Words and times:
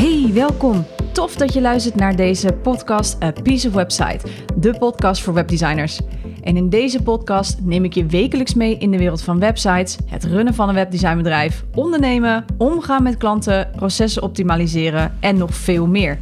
Hey, 0.00 0.30
welkom. 0.32 0.84
Tof 1.12 1.36
dat 1.36 1.52
je 1.52 1.60
luistert 1.60 1.94
naar 1.94 2.16
deze 2.16 2.52
podcast 2.52 3.22
A 3.22 3.32
Piece 3.42 3.68
of 3.68 3.74
Website, 3.74 4.26
de 4.56 4.78
podcast 4.78 5.22
voor 5.22 5.34
webdesigners. 5.34 6.00
En 6.42 6.56
in 6.56 6.68
deze 6.68 7.02
podcast 7.02 7.58
neem 7.62 7.84
ik 7.84 7.94
je 7.94 8.06
wekelijks 8.06 8.54
mee 8.54 8.78
in 8.78 8.90
de 8.90 8.98
wereld 8.98 9.22
van 9.22 9.38
websites, 9.38 9.98
het 10.06 10.24
runnen 10.24 10.54
van 10.54 10.68
een 10.68 10.74
webdesignbedrijf, 10.74 11.64
ondernemen, 11.74 12.44
omgaan 12.58 13.02
met 13.02 13.16
klanten, 13.16 13.70
processen 13.76 14.22
optimaliseren 14.22 15.16
en 15.20 15.36
nog 15.36 15.54
veel 15.54 15.86
meer. 15.86 16.18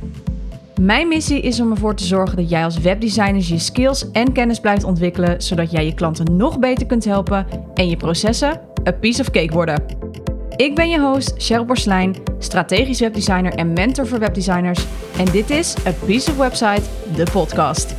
Mijn 0.80 1.08
missie 1.08 1.40
is 1.40 1.60
om 1.60 1.70
ervoor 1.70 1.94
te 1.94 2.04
zorgen 2.04 2.36
dat 2.36 2.50
jij 2.50 2.64
als 2.64 2.78
webdesigner 2.78 3.42
je 3.46 3.58
skills 3.58 4.10
en 4.10 4.32
kennis 4.32 4.60
blijft 4.60 4.84
ontwikkelen, 4.84 5.42
zodat 5.42 5.70
jij 5.70 5.84
je 5.84 5.94
klanten 5.94 6.36
nog 6.36 6.58
beter 6.58 6.86
kunt 6.86 7.04
helpen 7.04 7.46
en 7.74 7.88
je 7.88 7.96
processen 7.96 8.60
a 8.88 8.92
piece 8.92 9.20
of 9.20 9.30
cake 9.30 9.52
worden. 9.52 9.82
Ik 10.58 10.74
ben 10.74 10.88
je 10.88 11.00
host 11.00 11.34
Cheryl 11.36 11.64
Borslijn, 11.64 12.16
strategisch 12.38 13.00
webdesigner 13.00 13.54
en 13.54 13.72
mentor 13.72 14.06
voor 14.06 14.18
webdesigners. 14.18 14.84
En 15.18 15.24
dit 15.24 15.50
is 15.50 15.86
A 15.86 15.92
Piece 16.06 16.30
of 16.30 16.36
Website, 16.36 16.82
de 17.14 17.26
podcast. 17.32 17.94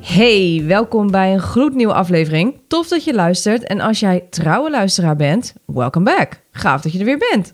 Hey, 0.00 0.62
welkom 0.66 1.10
bij 1.10 1.32
een 1.32 1.40
gloednieuwe 1.40 1.92
aflevering. 1.92 2.60
Tof 2.68 2.88
dat 2.88 3.04
je 3.04 3.14
luistert. 3.14 3.62
En 3.62 3.80
als 3.80 4.00
jij 4.00 4.26
trouwe 4.30 4.70
luisteraar 4.70 5.16
bent, 5.16 5.54
welcome 5.66 6.04
back. 6.04 6.40
Gaaf 6.50 6.80
dat 6.80 6.92
je 6.92 6.98
er 6.98 7.04
weer 7.04 7.30
bent. 7.30 7.52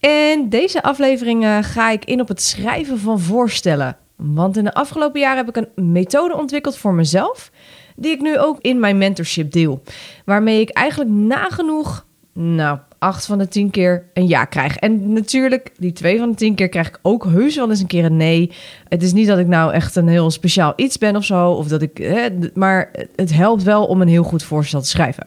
in 0.34 0.48
deze 0.48 0.82
aflevering 0.82 1.44
eh, 1.44 1.58
ga 1.60 1.90
ik 1.90 2.04
in 2.04 2.20
op 2.20 2.28
het 2.28 2.42
schrijven 2.42 2.98
van 2.98 3.20
voorstellen. 3.20 3.96
Want 4.16 4.56
in 4.56 4.64
de 4.64 4.74
afgelopen 4.74 5.20
jaren 5.20 5.46
heb 5.46 5.56
ik 5.56 5.66
een 5.74 5.92
methode 5.92 6.36
ontwikkeld 6.36 6.76
voor 6.76 6.94
mezelf 6.94 7.50
die 7.94 8.12
ik 8.12 8.20
nu 8.20 8.38
ook 8.38 8.58
in 8.60 8.80
mijn 8.80 8.98
mentorship 8.98 9.52
deel. 9.52 9.82
Waarmee 10.24 10.60
ik 10.60 10.70
eigenlijk 10.70 11.10
nagenoeg, 11.10 12.04
nou, 12.32 12.78
acht 12.98 13.26
van 13.26 13.38
de 13.38 13.48
tien 13.48 13.70
keer 13.70 14.04
een 14.14 14.28
ja 14.28 14.44
krijg. 14.44 14.76
En 14.76 15.12
natuurlijk, 15.12 15.72
die 15.78 15.92
twee 15.92 16.18
van 16.18 16.30
de 16.30 16.36
tien 16.36 16.54
keer 16.54 16.68
krijg 16.68 16.88
ik 16.88 16.98
ook 17.02 17.24
heus 17.24 17.56
wel 17.56 17.70
eens 17.70 17.80
een 17.80 17.86
keer 17.86 18.04
een 18.04 18.16
nee. 18.16 18.52
Het 18.88 19.02
is 19.02 19.12
niet 19.12 19.26
dat 19.26 19.38
ik 19.38 19.46
nou 19.46 19.72
echt 19.72 19.96
een 19.96 20.08
heel 20.08 20.30
speciaal 20.30 20.72
iets 20.76 20.98
ben 20.98 21.16
of 21.16 21.24
zo, 21.24 21.50
of 21.50 21.68
dat 21.68 21.82
ik, 21.82 21.98
hè, 21.98 22.28
maar 22.54 22.90
het 23.16 23.32
helpt 23.32 23.62
wel 23.62 23.86
om 23.86 24.00
een 24.00 24.08
heel 24.08 24.22
goed 24.22 24.42
voorstel 24.42 24.80
te 24.80 24.88
schrijven. 24.88 25.26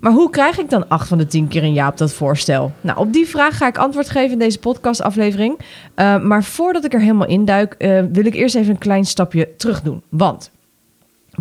Maar 0.00 0.12
hoe 0.12 0.30
krijg 0.30 0.58
ik 0.58 0.70
dan 0.70 0.88
acht 0.88 1.08
van 1.08 1.18
de 1.18 1.26
tien 1.26 1.48
keer 1.48 1.62
een 1.62 1.72
ja 1.72 1.88
op 1.88 1.96
dat 1.96 2.12
voorstel? 2.12 2.72
Nou, 2.80 2.98
op 2.98 3.12
die 3.12 3.26
vraag 3.26 3.56
ga 3.56 3.66
ik 3.66 3.78
antwoord 3.78 4.10
geven 4.10 4.32
in 4.32 4.38
deze 4.38 4.58
podcastaflevering. 4.58 5.58
Uh, 5.96 6.22
maar 6.22 6.44
voordat 6.44 6.84
ik 6.84 6.92
er 6.92 7.00
helemaal 7.00 7.26
induik, 7.26 7.74
uh, 7.78 8.02
wil 8.12 8.24
ik 8.24 8.34
eerst 8.34 8.54
even 8.54 8.70
een 8.70 8.78
klein 8.78 9.04
stapje 9.04 9.48
terug 9.56 9.82
doen. 9.82 10.02
Want 10.08 10.50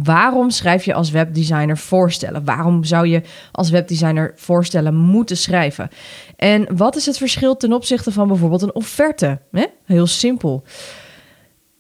Waarom 0.03 0.49
schrijf 0.49 0.85
je 0.85 0.93
als 0.93 1.11
webdesigner 1.11 1.77
voorstellen? 1.77 2.45
Waarom 2.45 2.83
zou 2.83 3.07
je 3.07 3.21
als 3.51 3.69
webdesigner 3.69 4.33
voorstellen 4.35 4.95
moeten 4.95 5.37
schrijven? 5.37 5.89
En 6.35 6.77
wat 6.77 6.95
is 6.95 7.05
het 7.05 7.17
verschil 7.17 7.57
ten 7.57 7.73
opzichte 7.73 8.11
van 8.11 8.27
bijvoorbeeld 8.27 8.61
een 8.61 8.75
offerte? 8.75 9.39
Heel 9.85 10.07
simpel. 10.07 10.63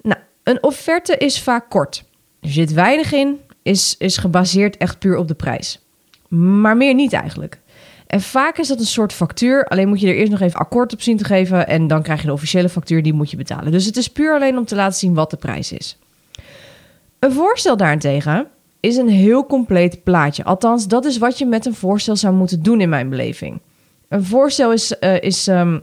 Nou, 0.01 0.19
een 0.43 0.63
offerte 0.63 1.17
is 1.17 1.41
vaak 1.41 1.69
kort. 1.69 2.03
Er 2.41 2.49
zit 2.49 2.73
weinig 2.73 3.11
in, 3.11 3.39
is, 3.61 3.95
is 3.97 4.17
gebaseerd 4.17 4.77
echt 4.77 4.99
puur 4.99 5.17
op 5.17 5.27
de 5.27 5.33
prijs. 5.33 5.79
Maar 6.27 6.77
meer 6.77 6.93
niet 6.93 7.13
eigenlijk. 7.13 7.59
En 8.07 8.21
vaak 8.21 8.57
is 8.57 8.67
dat 8.67 8.79
een 8.79 8.85
soort 8.85 9.13
factuur. 9.13 9.67
Alleen 9.67 9.87
moet 9.87 9.99
je 9.99 10.07
er 10.07 10.15
eerst 10.15 10.31
nog 10.31 10.41
even 10.41 10.59
akkoord 10.59 10.93
op 10.93 11.01
zien 11.01 11.17
te 11.17 11.23
geven. 11.23 11.67
En 11.67 11.87
dan 11.87 12.03
krijg 12.03 12.21
je 12.21 12.27
de 12.27 12.33
officiële 12.33 12.69
factuur, 12.69 13.03
die 13.03 13.13
moet 13.13 13.31
je 13.31 13.37
betalen. 13.37 13.71
Dus 13.71 13.85
het 13.85 13.97
is 13.97 14.07
puur 14.07 14.35
alleen 14.35 14.57
om 14.57 14.65
te 14.65 14.75
laten 14.75 14.97
zien 14.97 15.13
wat 15.13 15.29
de 15.29 15.37
prijs 15.37 15.71
is. 15.71 15.97
Een 17.25 17.31
voorstel 17.31 17.77
daarentegen 17.77 18.47
is 18.79 18.97
een 18.97 19.09
heel 19.09 19.45
compleet 19.45 20.03
plaatje. 20.03 20.43
Althans, 20.43 20.87
dat 20.87 21.05
is 21.05 21.17
wat 21.17 21.37
je 21.37 21.45
met 21.45 21.65
een 21.65 21.73
voorstel 21.73 22.15
zou 22.15 22.33
moeten 22.33 22.63
doen 22.63 22.81
in 22.81 22.89
mijn 22.89 23.09
beleving. 23.09 23.61
Een 24.09 24.23
voorstel 24.23 24.71
is, 24.71 24.95
uh, 24.99 25.21
is 25.21 25.47
um, 25.47 25.81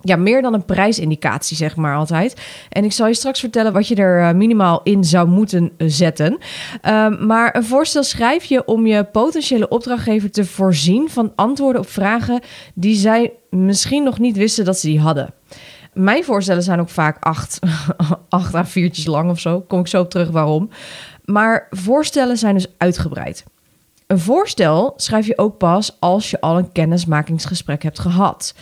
ja, 0.00 0.16
meer 0.16 0.42
dan 0.42 0.54
een 0.54 0.64
prijsindicatie, 0.64 1.56
zeg 1.56 1.76
maar 1.76 1.96
altijd. 1.96 2.40
En 2.68 2.84
ik 2.84 2.92
zal 2.92 3.06
je 3.06 3.14
straks 3.14 3.40
vertellen 3.40 3.72
wat 3.72 3.88
je 3.88 3.94
er 3.94 4.20
uh, 4.20 4.32
minimaal 4.32 4.80
in 4.82 5.04
zou 5.04 5.28
moeten 5.28 5.72
zetten. 5.76 6.38
Um, 6.88 7.26
maar 7.26 7.56
een 7.56 7.64
voorstel 7.64 8.02
schrijf 8.02 8.44
je 8.44 8.64
om 8.64 8.86
je 8.86 9.04
potentiële 9.04 9.68
opdrachtgever 9.68 10.30
te 10.30 10.44
voorzien 10.44 11.08
van 11.10 11.32
antwoorden 11.34 11.80
op 11.80 11.88
vragen 11.88 12.40
die 12.74 12.96
zij 12.96 13.32
misschien 13.50 14.04
nog 14.04 14.18
niet 14.18 14.36
wisten 14.36 14.64
dat 14.64 14.78
ze 14.78 14.86
die 14.86 15.00
hadden. 15.00 15.34
Mijn 15.92 16.24
voorstellen 16.24 16.62
zijn 16.62 16.80
ook 16.80 16.88
vaak 16.88 17.16
acht, 17.20 17.58
acht 18.28 18.54
à 18.54 18.64
viertjes 18.64 19.06
lang 19.06 19.30
of 19.30 19.40
zo. 19.40 19.60
Kom 19.60 19.80
ik 19.80 19.86
zo 19.86 20.00
op 20.00 20.10
terug 20.10 20.30
waarom. 20.30 20.70
Maar 21.24 21.66
voorstellen 21.70 22.36
zijn 22.36 22.54
dus 22.54 22.66
uitgebreid. 22.76 23.44
Een 24.06 24.18
voorstel 24.18 24.92
schrijf 24.96 25.26
je 25.26 25.38
ook 25.38 25.58
pas 25.58 25.96
als 26.00 26.30
je 26.30 26.40
al 26.40 26.58
een 26.58 26.72
kennismakingsgesprek 26.72 27.82
hebt 27.82 27.98
gehad. 27.98 28.54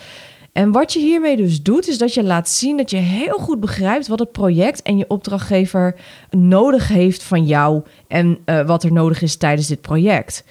En 0.51 0.71
wat 0.71 0.93
je 0.93 0.99
hiermee 0.99 1.37
dus 1.37 1.61
doet, 1.61 1.87
is 1.87 1.97
dat 1.97 2.13
je 2.13 2.23
laat 2.23 2.49
zien 2.49 2.77
dat 2.77 2.89
je 2.89 2.97
heel 2.97 3.37
goed 3.37 3.59
begrijpt 3.59 4.07
wat 4.07 4.19
het 4.19 4.31
project 4.31 4.81
en 4.81 4.97
je 4.97 5.05
opdrachtgever 5.07 5.95
nodig 6.29 6.87
heeft 6.87 7.23
van 7.23 7.45
jou 7.45 7.83
en 8.07 8.37
uh, 8.45 8.65
wat 8.65 8.83
er 8.83 8.91
nodig 8.91 9.21
is 9.21 9.35
tijdens 9.35 9.67
dit 9.67 9.81
project. 9.81 10.43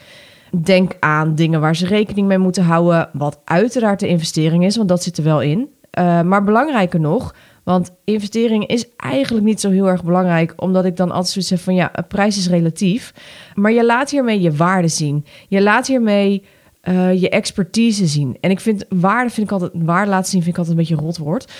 Denk 0.62 0.96
aan 1.00 1.34
dingen 1.34 1.60
waar 1.60 1.76
ze 1.76 1.86
rekening 1.86 2.26
mee 2.26 2.38
moeten 2.38 2.64
houden, 2.64 3.08
wat 3.12 3.38
uiteraard 3.44 4.00
de 4.00 4.08
investering 4.08 4.64
is, 4.64 4.76
want 4.76 4.88
dat 4.88 5.02
zit 5.02 5.18
er 5.18 5.24
wel 5.24 5.42
in. 5.42 5.68
Uh, 5.98 6.22
maar 6.22 6.44
belangrijker 6.44 7.00
nog, 7.00 7.34
want 7.64 7.90
investering 8.04 8.66
is 8.66 8.86
eigenlijk 8.96 9.44
niet 9.44 9.60
zo 9.60 9.70
heel 9.70 9.88
erg 9.88 10.04
belangrijk, 10.04 10.52
omdat 10.56 10.84
ik 10.84 10.96
dan 10.96 11.10
altijd 11.10 11.28
zoiets 11.28 11.50
heb 11.50 11.60
van 11.60 11.74
ja, 11.74 11.92
prijs 12.08 12.36
is 12.36 12.48
relatief. 12.48 13.14
Maar 13.54 13.72
je 13.72 13.84
laat 13.84 14.10
hiermee 14.10 14.40
je 14.40 14.52
waarde 14.52 14.88
zien. 14.88 15.24
Je 15.48 15.62
laat 15.62 15.86
hiermee 15.86 16.44
uh, 16.84 17.20
je 17.20 17.28
expertise 17.28 18.06
zien. 18.06 18.36
En 18.40 18.50
ik 18.50 18.60
vind 18.60 18.84
waarde, 18.88 19.30
vind 19.30 19.46
ik 19.46 19.52
altijd, 19.52 19.72
waarde 19.74 20.10
laten 20.10 20.30
zien 20.30 20.42
vind 20.42 20.52
ik 20.52 20.58
altijd 20.58 20.76
een 20.76 20.82
beetje 20.82 20.96
een 20.96 21.06
rotwoord. 21.06 21.52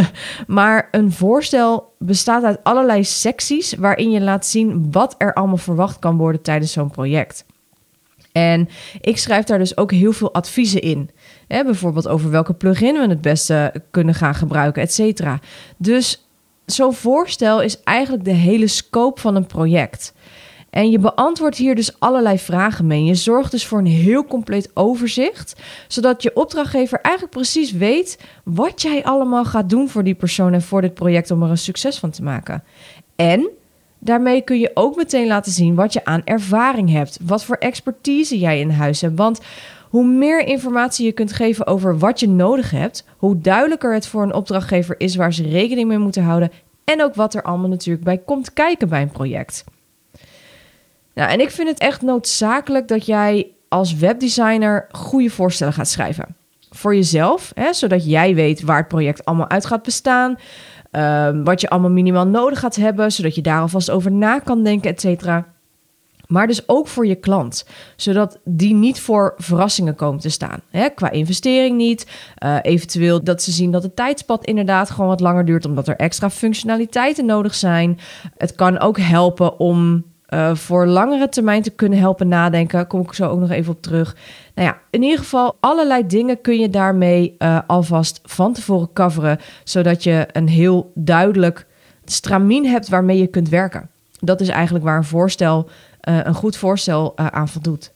maar 0.46 0.88
een 0.90 1.12
voorstel 1.12 1.92
bestaat 1.98 2.44
uit 2.44 2.64
allerlei 2.64 3.04
secties 3.04 3.74
waarin 3.74 4.10
je 4.10 4.20
laat 4.20 4.46
zien 4.46 4.88
wat 4.90 5.14
er 5.18 5.34
allemaal 5.34 5.56
verwacht 5.56 5.98
kan 5.98 6.16
worden 6.16 6.42
tijdens 6.42 6.72
zo'n 6.72 6.90
project. 6.90 7.44
En 8.32 8.68
ik 9.00 9.18
schrijf 9.18 9.44
daar 9.44 9.58
dus 9.58 9.76
ook 9.76 9.92
heel 9.92 10.12
veel 10.12 10.34
adviezen 10.34 10.80
in. 10.80 11.10
Bijvoorbeeld 11.50 12.08
over 12.08 12.30
welke 12.30 12.52
plugin 12.52 12.94
we 12.94 13.08
het 13.08 13.20
beste 13.20 13.72
kunnen 13.90 14.14
gaan 14.14 14.34
gebruiken, 14.34 14.82
et 14.82 14.92
cetera. 14.92 15.40
Dus 15.76 16.24
zo'n 16.66 16.94
voorstel 16.94 17.62
is 17.62 17.82
eigenlijk 17.82 18.24
de 18.24 18.32
hele 18.32 18.66
scope 18.66 19.20
van 19.20 19.36
een 19.36 19.46
project. 19.46 20.12
En 20.70 20.90
je 20.90 20.98
beantwoordt 20.98 21.56
hier 21.56 21.74
dus 21.74 22.00
allerlei 22.00 22.38
vragen 22.38 22.86
mee. 22.86 23.04
Je 23.04 23.14
zorgt 23.14 23.50
dus 23.50 23.66
voor 23.66 23.78
een 23.78 23.86
heel 23.86 24.24
compleet 24.24 24.70
overzicht, 24.74 25.60
zodat 25.88 26.22
je 26.22 26.36
opdrachtgever 26.36 27.00
eigenlijk 27.00 27.34
precies 27.34 27.72
weet 27.72 28.18
wat 28.44 28.82
jij 28.82 29.04
allemaal 29.04 29.44
gaat 29.44 29.70
doen 29.70 29.88
voor 29.88 30.04
die 30.04 30.14
persoon 30.14 30.52
en 30.52 30.62
voor 30.62 30.80
dit 30.80 30.94
project 30.94 31.30
om 31.30 31.42
er 31.42 31.50
een 31.50 31.58
succes 31.58 31.98
van 31.98 32.10
te 32.10 32.22
maken. 32.22 32.64
En 33.16 33.48
daarmee 33.98 34.42
kun 34.42 34.58
je 34.58 34.70
ook 34.74 34.96
meteen 34.96 35.26
laten 35.26 35.52
zien 35.52 35.74
wat 35.74 35.92
je 35.92 36.04
aan 36.04 36.22
ervaring 36.24 36.90
hebt, 36.90 37.18
wat 37.22 37.44
voor 37.44 37.56
expertise 37.56 38.38
jij 38.38 38.60
in 38.60 38.70
huis 38.70 39.00
hebt. 39.00 39.16
Want 39.16 39.40
hoe 39.90 40.04
meer 40.04 40.46
informatie 40.46 41.06
je 41.06 41.12
kunt 41.12 41.32
geven 41.32 41.66
over 41.66 41.98
wat 41.98 42.20
je 42.20 42.28
nodig 42.28 42.70
hebt, 42.70 43.04
hoe 43.16 43.40
duidelijker 43.40 43.94
het 43.94 44.06
voor 44.06 44.22
een 44.22 44.34
opdrachtgever 44.34 44.94
is 44.98 45.16
waar 45.16 45.32
ze 45.32 45.48
rekening 45.48 45.88
mee 45.88 45.98
moeten 45.98 46.22
houden 46.22 46.50
en 46.84 47.02
ook 47.02 47.14
wat 47.14 47.34
er 47.34 47.42
allemaal 47.42 47.68
natuurlijk 47.68 48.04
bij 48.04 48.18
komt 48.18 48.52
kijken 48.52 48.88
bij 48.88 49.02
een 49.02 49.10
project. 49.10 49.64
Nou, 51.14 51.30
en 51.30 51.40
ik 51.40 51.50
vind 51.50 51.68
het 51.68 51.78
echt 51.78 52.02
noodzakelijk 52.02 52.88
dat 52.88 53.06
jij 53.06 53.46
als 53.68 53.94
webdesigner 53.94 54.86
goede 54.90 55.30
voorstellen 55.30 55.72
gaat 55.72 55.88
schrijven. 55.88 56.36
Voor 56.70 56.94
jezelf, 56.94 57.52
hè, 57.54 57.72
zodat 57.72 58.10
jij 58.10 58.34
weet 58.34 58.62
waar 58.62 58.76
het 58.76 58.88
project 58.88 59.24
allemaal 59.24 59.48
uit 59.48 59.66
gaat 59.66 59.82
bestaan. 59.82 60.36
Uh, 60.92 61.28
wat 61.44 61.60
je 61.60 61.68
allemaal 61.68 61.90
minimaal 61.90 62.26
nodig 62.26 62.58
gaat 62.58 62.76
hebben, 62.76 63.12
zodat 63.12 63.34
je 63.34 63.42
daar 63.42 63.60
alvast 63.60 63.90
over 63.90 64.12
na 64.12 64.38
kan 64.38 64.62
denken, 64.62 64.90
et 64.90 65.00
cetera. 65.00 65.46
Maar 66.30 66.46
dus 66.46 66.68
ook 66.68 66.88
voor 66.88 67.06
je 67.06 67.14
klant, 67.14 67.64
zodat 67.96 68.38
die 68.44 68.74
niet 68.74 69.00
voor 69.00 69.34
verrassingen 69.36 69.94
komen 69.94 70.20
te 70.20 70.28
staan. 70.28 70.60
Hè? 70.70 70.88
Qua 70.88 71.10
investering 71.10 71.76
niet. 71.76 72.06
Uh, 72.44 72.56
eventueel 72.62 73.24
dat 73.24 73.42
ze 73.42 73.50
zien 73.50 73.70
dat 73.70 73.82
het 73.82 73.96
tijdspad 73.96 74.44
inderdaad 74.44 74.90
gewoon 74.90 75.08
wat 75.08 75.20
langer 75.20 75.44
duurt, 75.44 75.64
omdat 75.64 75.88
er 75.88 75.96
extra 75.96 76.30
functionaliteiten 76.30 77.26
nodig 77.26 77.54
zijn. 77.54 77.98
Het 78.36 78.54
kan 78.54 78.78
ook 78.78 78.98
helpen 78.98 79.58
om 79.58 80.04
uh, 80.28 80.54
voor 80.54 80.86
langere 80.86 81.28
termijn 81.28 81.62
te 81.62 81.70
kunnen 81.70 81.98
helpen 81.98 82.28
nadenken. 82.28 82.86
Kom 82.86 83.00
ik 83.00 83.12
zo 83.12 83.28
ook 83.28 83.40
nog 83.40 83.50
even 83.50 83.72
op 83.72 83.82
terug. 83.82 84.16
Nou 84.54 84.68
ja, 84.68 84.78
in 84.90 85.02
ieder 85.02 85.18
geval, 85.18 85.56
allerlei 85.60 86.06
dingen 86.06 86.40
kun 86.40 86.58
je 86.58 86.70
daarmee 86.70 87.34
uh, 87.38 87.58
alvast 87.66 88.20
van 88.24 88.52
tevoren 88.52 88.92
coveren, 88.92 89.38
zodat 89.64 90.02
je 90.04 90.28
een 90.32 90.48
heel 90.48 90.92
duidelijk 90.94 91.66
stramien 92.04 92.66
hebt 92.66 92.88
waarmee 92.88 93.18
je 93.18 93.26
kunt 93.26 93.48
werken. 93.48 93.88
Dat 94.20 94.40
is 94.40 94.48
eigenlijk 94.48 94.84
waar 94.84 94.96
een 94.96 95.04
voorstel 95.04 95.68
een 96.00 96.34
goed 96.34 96.56
voorstel 96.56 97.14
uh, 97.16 97.26
aan 97.26 97.48
voldoet. 97.48 97.92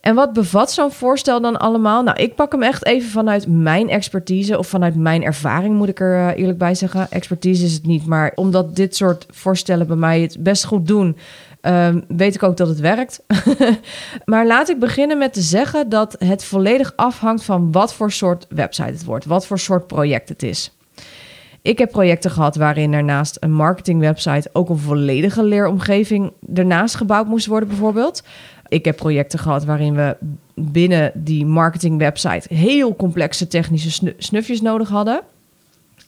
En 0.00 0.14
wat 0.14 0.32
bevat 0.32 0.72
zo'n 0.72 0.90
voorstel 0.90 1.40
dan 1.40 1.56
allemaal? 1.56 2.02
Nou, 2.02 2.18
ik 2.22 2.34
pak 2.34 2.52
hem 2.52 2.62
echt 2.62 2.84
even 2.84 3.10
vanuit 3.10 3.46
mijn 3.46 3.88
expertise 3.88 4.58
of 4.58 4.66
vanuit 4.66 4.94
mijn 4.94 5.22
ervaring, 5.22 5.74
moet 5.74 5.88
ik 5.88 6.00
er 6.00 6.14
uh, 6.14 6.40
eerlijk 6.40 6.58
bij 6.58 6.74
zeggen. 6.74 7.10
Expertise 7.10 7.64
is 7.64 7.72
het 7.72 7.86
niet, 7.86 8.06
maar 8.06 8.32
omdat 8.34 8.76
dit 8.76 8.96
soort 8.96 9.26
voorstellen 9.30 9.86
bij 9.86 9.96
mij 9.96 10.20
het 10.20 10.36
best 10.40 10.64
goed 10.64 10.86
doen, 10.86 11.16
ehm, 11.60 12.00
weet 12.08 12.34
ik 12.34 12.42
ook 12.42 12.56
dat 12.56 12.68
het 12.68 12.80
werkt. 12.80 13.22
maar 14.24 14.46
laat 14.46 14.68
ik 14.68 14.78
beginnen 14.78 15.18
met 15.18 15.32
te 15.32 15.42
zeggen 15.42 15.88
dat 15.88 16.16
het 16.18 16.44
volledig 16.44 16.92
afhangt 16.96 17.44
van 17.44 17.72
wat 17.72 17.94
voor 17.94 18.12
soort 18.12 18.46
website 18.48 18.90
het 18.90 19.04
wordt, 19.04 19.24
wat 19.24 19.46
voor 19.46 19.58
soort 19.58 19.86
project 19.86 20.28
het 20.28 20.42
is. 20.42 20.77
Ik 21.62 21.78
heb 21.78 21.90
projecten 21.90 22.30
gehad 22.30 22.56
waarin 22.56 22.92
er 22.92 23.04
naast 23.04 23.36
een 23.40 23.52
marketingwebsite 23.52 24.50
ook 24.52 24.68
een 24.68 24.78
volledige 24.78 25.42
leeromgeving 25.42 26.32
ernaast 26.54 26.94
gebouwd 26.94 27.26
moest 27.26 27.46
worden, 27.46 27.68
bijvoorbeeld. 27.68 28.22
Ik 28.68 28.84
heb 28.84 28.96
projecten 28.96 29.38
gehad 29.38 29.64
waarin 29.64 29.94
we 29.94 30.16
binnen 30.54 31.12
die 31.14 31.46
marketingwebsite 31.46 32.54
heel 32.54 32.96
complexe 32.96 33.46
technische 33.46 34.12
snufjes 34.18 34.60
nodig 34.60 34.88
hadden. 34.88 35.20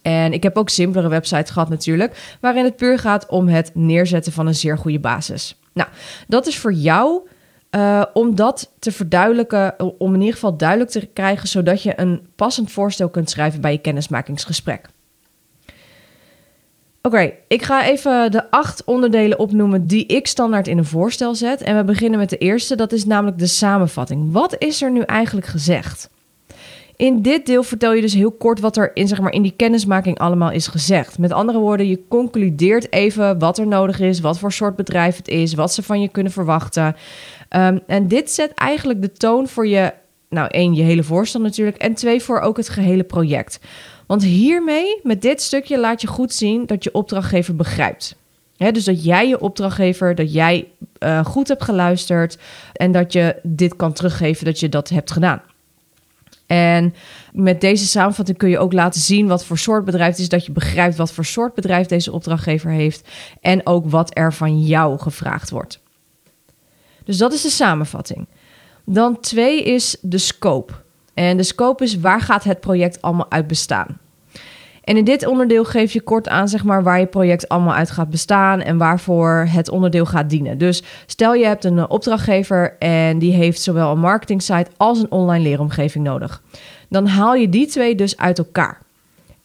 En 0.03 0.33
ik 0.33 0.43
heb 0.43 0.57
ook 0.57 0.69
simpelere 0.69 1.09
websites 1.09 1.51
gehad 1.51 1.69
natuurlijk, 1.69 2.37
waarin 2.41 2.65
het 2.65 2.77
puur 2.77 2.99
gaat 2.99 3.27
om 3.27 3.49
het 3.49 3.71
neerzetten 3.75 4.33
van 4.33 4.47
een 4.47 4.55
zeer 4.55 4.79
goede 4.79 4.99
basis. 4.99 5.57
Nou, 5.73 5.89
dat 6.27 6.47
is 6.47 6.59
voor 6.59 6.73
jou 6.73 7.21
uh, 7.71 8.03
om 8.13 8.35
dat 8.35 8.71
te 8.79 8.93
verduidelijken, 8.93 9.75
om 9.99 10.15
in 10.15 10.21
ieder 10.21 10.35
geval 10.35 10.57
duidelijk 10.57 10.91
te 10.91 11.09
krijgen, 11.13 11.49
zodat 11.49 11.83
je 11.83 12.01
een 12.01 12.27
passend 12.37 12.73
voorstel 12.73 13.09
kunt 13.09 13.31
schrijven 13.31 13.61
bij 13.61 13.73
je 13.73 13.79
kennismakingsgesprek. 13.79 14.89
Oké, 17.03 17.33
ik 17.49 17.63
ga 17.63 17.85
even 17.85 18.31
de 18.31 18.51
acht 18.51 18.85
onderdelen 18.85 19.39
opnoemen 19.39 19.87
die 19.87 20.07
ik 20.07 20.27
standaard 20.27 20.69
in 20.69 20.79
een 20.79 20.85
voorstel 20.85 21.35
zet. 21.35 21.63
En 21.63 21.77
we 21.77 21.85
beginnen 21.85 22.19
met 22.19 22.31
de 22.31 22.39
eerste, 22.39 22.77
dat 22.77 22.93
is 22.93 23.05
namelijk 23.05 23.39
de 23.39 23.47
samenvatting. 23.47 24.33
Wat 24.33 24.57
is 24.59 24.83
er 24.83 24.91
nu 24.91 25.01
eigenlijk 25.01 25.47
gezegd? 25.47 26.11
In 26.97 27.23
dit 27.23 27.47
deel 27.47 27.63
vertel 27.63 27.93
je 27.93 28.01
dus 28.01 28.15
heel 28.15 28.31
kort 28.31 28.61
wat 28.61 28.77
er 28.77 28.91
in, 28.95 29.09
zeg 29.09 29.21
maar, 29.21 29.33
in 29.33 29.43
die 29.43 29.55
kennismaking 29.57 30.19
allemaal 30.19 30.51
is 30.51 30.67
gezegd. 30.67 31.19
Met 31.19 31.33
andere 31.33 31.59
woorden, 31.59 31.89
je 31.89 32.01
concludeert 32.09 32.93
even 32.93 33.39
wat 33.39 33.59
er 33.59 33.67
nodig 33.67 34.01
is, 34.01 34.21
wat 34.21 34.39
voor 34.39 34.53
soort 34.53 34.77
bedrijf 34.77 35.17
het 35.17 35.29
is, 35.29 35.55
wat 35.55 35.73
ze 35.73 35.83
van 35.83 36.01
je 36.01 36.09
kunnen 36.09 36.33
verwachten. 36.33 36.97
Ehm, 37.49 37.79
en 37.87 38.09
dit 38.09 38.31
zet 38.31 38.55
eigenlijk 38.55 39.01
de 39.01 39.13
toon 39.13 39.49
voor 39.49 39.67
je, 39.67 39.93
nou 40.29 40.49
één, 40.51 40.75
je 40.75 40.83
hele 40.83 41.03
voorstel 41.03 41.41
natuurlijk, 41.41 41.77
en 41.77 41.95
twee, 41.95 42.23
voor 42.23 42.41
ook 42.41 42.57
het 42.57 42.69
gehele 42.69 43.05
project. 43.05 43.61
Want 44.11 44.23
hiermee, 44.23 45.01
met 45.03 45.23
dit 45.23 45.43
stukje, 45.43 45.79
laat 45.79 46.01
je 46.01 46.07
goed 46.07 46.33
zien 46.33 46.67
dat 46.67 46.85
je 46.85 46.95
opdrachtgever 46.95 47.57
begrijpt. 47.57 48.17
dus 48.57 48.85
dat 48.85 49.05
jij 49.05 49.29
je 49.29 49.41
opdrachtgever, 49.41 50.15
dat 50.15 50.33
jij 50.33 50.69
uh, 50.99 51.25
goed 51.25 51.49
hebt 51.49 51.65
geluisterd 51.65 52.39
en 52.73 52.93
dat 52.93 53.13
je 53.13 53.37
dit 53.43 53.77
kan 53.77 53.93
teruggeven 53.93 54.45
dat 54.45 54.61
je 54.61 54.69
dat 54.69 54.89
hebt 54.89 55.11
gedaan. 55.11 55.43
En 56.47 56.95
met 57.33 57.61
deze 57.61 57.87
samenvatting 57.87 58.39
kun 58.39 58.49
je 58.49 58.59
ook 58.59 58.73
laten 58.73 59.01
zien 59.01 59.27
wat 59.27 59.45
voor 59.45 59.59
soort 59.59 59.85
bedrijf 59.85 60.11
het 60.11 60.19
is, 60.19 60.29
dat 60.29 60.47
je 60.47 60.53
begrijpt 60.53 60.97
wat 60.97 61.13
voor 61.13 61.25
soort 61.25 61.55
bedrijf 61.55 61.87
deze 61.87 62.13
opdrachtgever 62.13 62.71
heeft 62.71 63.09
en 63.41 63.67
ook 63.67 63.91
wat 63.91 64.11
er 64.17 64.33
van 64.33 64.61
jou 64.61 64.99
gevraagd 64.99 65.51
wordt. 65.51 65.81
Dus 67.05 67.17
dat 67.17 67.33
is 67.33 67.43
de 67.43 67.51
samenvatting. 67.51 68.27
Dan 68.85 69.21
twee 69.21 69.63
is 69.63 69.97
de 70.01 70.19
scope. 70.19 70.73
En 71.21 71.37
de 71.37 71.43
scope 71.43 71.85
is 71.85 72.01
waar 72.01 72.21
gaat 72.21 72.45
het 72.45 72.61
project 72.61 73.03
allemaal 73.03 73.31
uit 73.31 73.47
bestaan. 73.47 73.99
En 74.85 74.97
in 74.97 75.05
dit 75.05 75.27
onderdeel 75.27 75.65
geef 75.65 75.93
je 75.93 76.01
kort 76.01 76.29
aan 76.29 76.49
zeg 76.49 76.65
maar, 76.65 76.83
waar 76.83 77.01
je 77.01 77.07
project 77.07 77.49
allemaal 77.49 77.75
uit 77.75 77.91
gaat 77.91 78.11
bestaan 78.11 78.61
en 78.61 78.79
waarvoor 78.79 79.47
het 79.51 79.71
onderdeel 79.71 80.07
gaat 80.07 80.31
dienen. 80.31 80.59
Dus 80.59 80.83
stel 81.07 81.35
je 81.35 81.47
hebt 81.47 81.65
een 81.65 81.91
opdrachtgever 81.91 82.77
en 82.79 83.19
die 83.19 83.33
heeft 83.33 83.61
zowel 83.61 83.91
een 83.91 83.99
marketing 83.99 84.43
site 84.43 84.67
als 84.77 84.99
een 84.99 85.11
online 85.11 85.43
leeromgeving 85.43 86.05
nodig. 86.05 86.43
Dan 86.89 87.07
haal 87.07 87.35
je 87.35 87.49
die 87.49 87.67
twee 87.67 87.95
dus 87.95 88.17
uit 88.17 88.39
elkaar. 88.39 88.81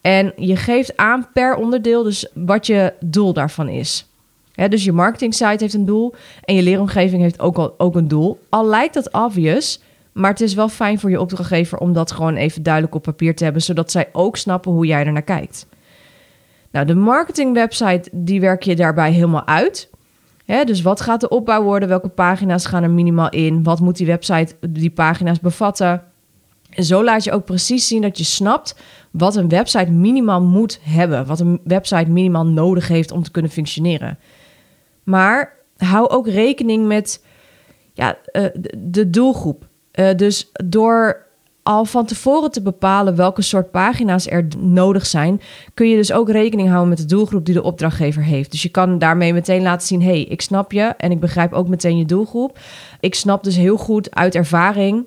En 0.02 0.34
je 0.36 0.56
geeft 0.56 0.98
aan 0.98 1.28
per 1.34 1.56
onderdeel 1.56 2.04
dus 2.04 2.28
wat 2.34 2.68
je 2.68 2.94
doel 3.00 3.34
daarvan 3.34 3.70
is. 3.70 4.06
dus 4.70 4.84
je 4.84 4.92
marketing 4.92 5.34
site 5.34 5.58
heeft 5.64 5.74
een 5.74 5.86
doel 5.86 6.14
en 6.44 6.56
je 6.56 6.62
leeromgeving 6.62 7.22
heeft 7.22 7.40
ook, 7.40 7.58
al, 7.58 7.74
ook 7.78 7.96
een 7.96 8.08
doel. 8.08 8.40
Al 8.50 8.66
lijkt 8.66 8.94
dat 8.94 9.12
obvious, 9.14 9.80
maar 10.16 10.30
het 10.30 10.42
is 10.42 10.54
wel 10.54 10.70
fijn 10.70 11.00
voor 11.00 11.10
je 11.10 11.20
opdrachtgever 11.20 11.78
om 11.78 11.94
dat 11.94 12.12
gewoon 12.12 12.36
even 12.36 12.64
duidelijk 12.64 12.96
op 12.96 13.04
papier 13.04 13.36
te 13.36 13.44
hebben, 13.44 13.62
zodat 13.62 13.92
zij 13.92 14.10
ook 14.12 14.38
snappen 14.38 14.72
hoe 14.72 14.86
jij 14.86 15.06
er 15.06 15.12
naar 15.12 15.22
kijkt. 15.22 15.68
Nou, 16.72 16.86
de 16.86 16.96
marketingwebsite 16.96 18.10
die 18.12 18.40
werk 18.40 18.64
je 18.64 18.76
daarbij 18.76 19.12
helemaal 19.12 19.48
uit. 19.48 19.90
dus 20.46 20.82
wat 20.82 21.02
gaat 21.02 21.22
de 21.22 21.30
opbouw 21.30 21.64
worden? 21.64 21.90
Welke 21.90 22.10
pagina's 22.10 22.66
gaan 22.66 22.84
er 22.84 22.90
minimaal 22.90 23.30
in? 23.30 23.64
Wat 23.64 23.80
moet 23.80 23.98
die 23.98 24.06
website, 24.06 24.56
die 24.70 24.90
pagina's 24.90 25.40
bevatten? 25.40 26.04
En 26.70 26.84
zo 26.84 27.04
laat 27.04 27.24
je 27.24 27.32
ook 27.32 27.46
precies 27.46 27.88
zien 27.88 28.02
dat 28.02 28.18
je 28.18 28.24
snapt 28.24 28.76
wat 29.12 29.36
een 29.36 29.50
website 29.50 29.92
minimaal 29.92 30.42
moet 30.42 30.80
hebben. 30.82 31.26
Wat 31.26 31.40
een 31.40 31.60
website 31.64 32.10
minimaal 32.10 32.46
nodig 32.46 32.88
heeft 32.88 33.12
om 33.12 33.24
te 33.24 33.32
kunnen 33.32 33.52
functioneren. 33.52 34.20
Maar 35.04 35.54
hou 35.78 36.10
ook 36.10 36.28
rekening 36.28 36.88
met 36.88 37.24
ja, 37.94 38.18
uh, 38.32 38.46
de 38.78 39.10
doelgroep. 39.10 39.68
Uh, 40.00 40.16
dus 40.16 40.52
door 40.66 41.26
al 41.66 41.86
van 41.86 42.06
tevoren 42.06 42.52
te 42.52 42.62
bepalen 42.62 43.16
welke 43.16 43.42
soort 43.42 43.72
pagina's 43.72 44.28
er 44.30 44.48
nodig 44.58 45.06
zijn, 45.06 45.42
kun 45.74 45.90
je 45.90 45.96
dus 45.96 46.12
ook 46.12 46.30
rekening 46.30 46.68
houden 46.68 46.90
met 46.90 46.98
de 46.98 47.06
doelgroep 47.06 47.46
die 47.46 47.54
de 47.54 47.64
opdrachtgever 47.64 48.24
heeft. 48.24 48.52
Dus 48.52 48.62
je 48.62 48.70
kan 48.70 49.00
daarmee 49.00 49.34
meteen 49.34 49.62
laten 49.62 49.88
zien: 49.88 50.02
hey, 50.02 50.22
ik 50.22 50.42
snap 50.42 50.72
je 50.72 50.82
en 50.82 51.12
ik 51.12 51.20
begrijp 51.20 51.54
ook 51.54 51.68
meteen 51.68 51.98
je 51.98 52.06
doelgroep. 52.06 52.60
Ik 53.00 53.16
snap 53.16 53.44
dus 53.44 53.56
heel 53.56 53.78
goed 53.78 54.16
uit 54.16 54.36
ervaring. 54.36 55.06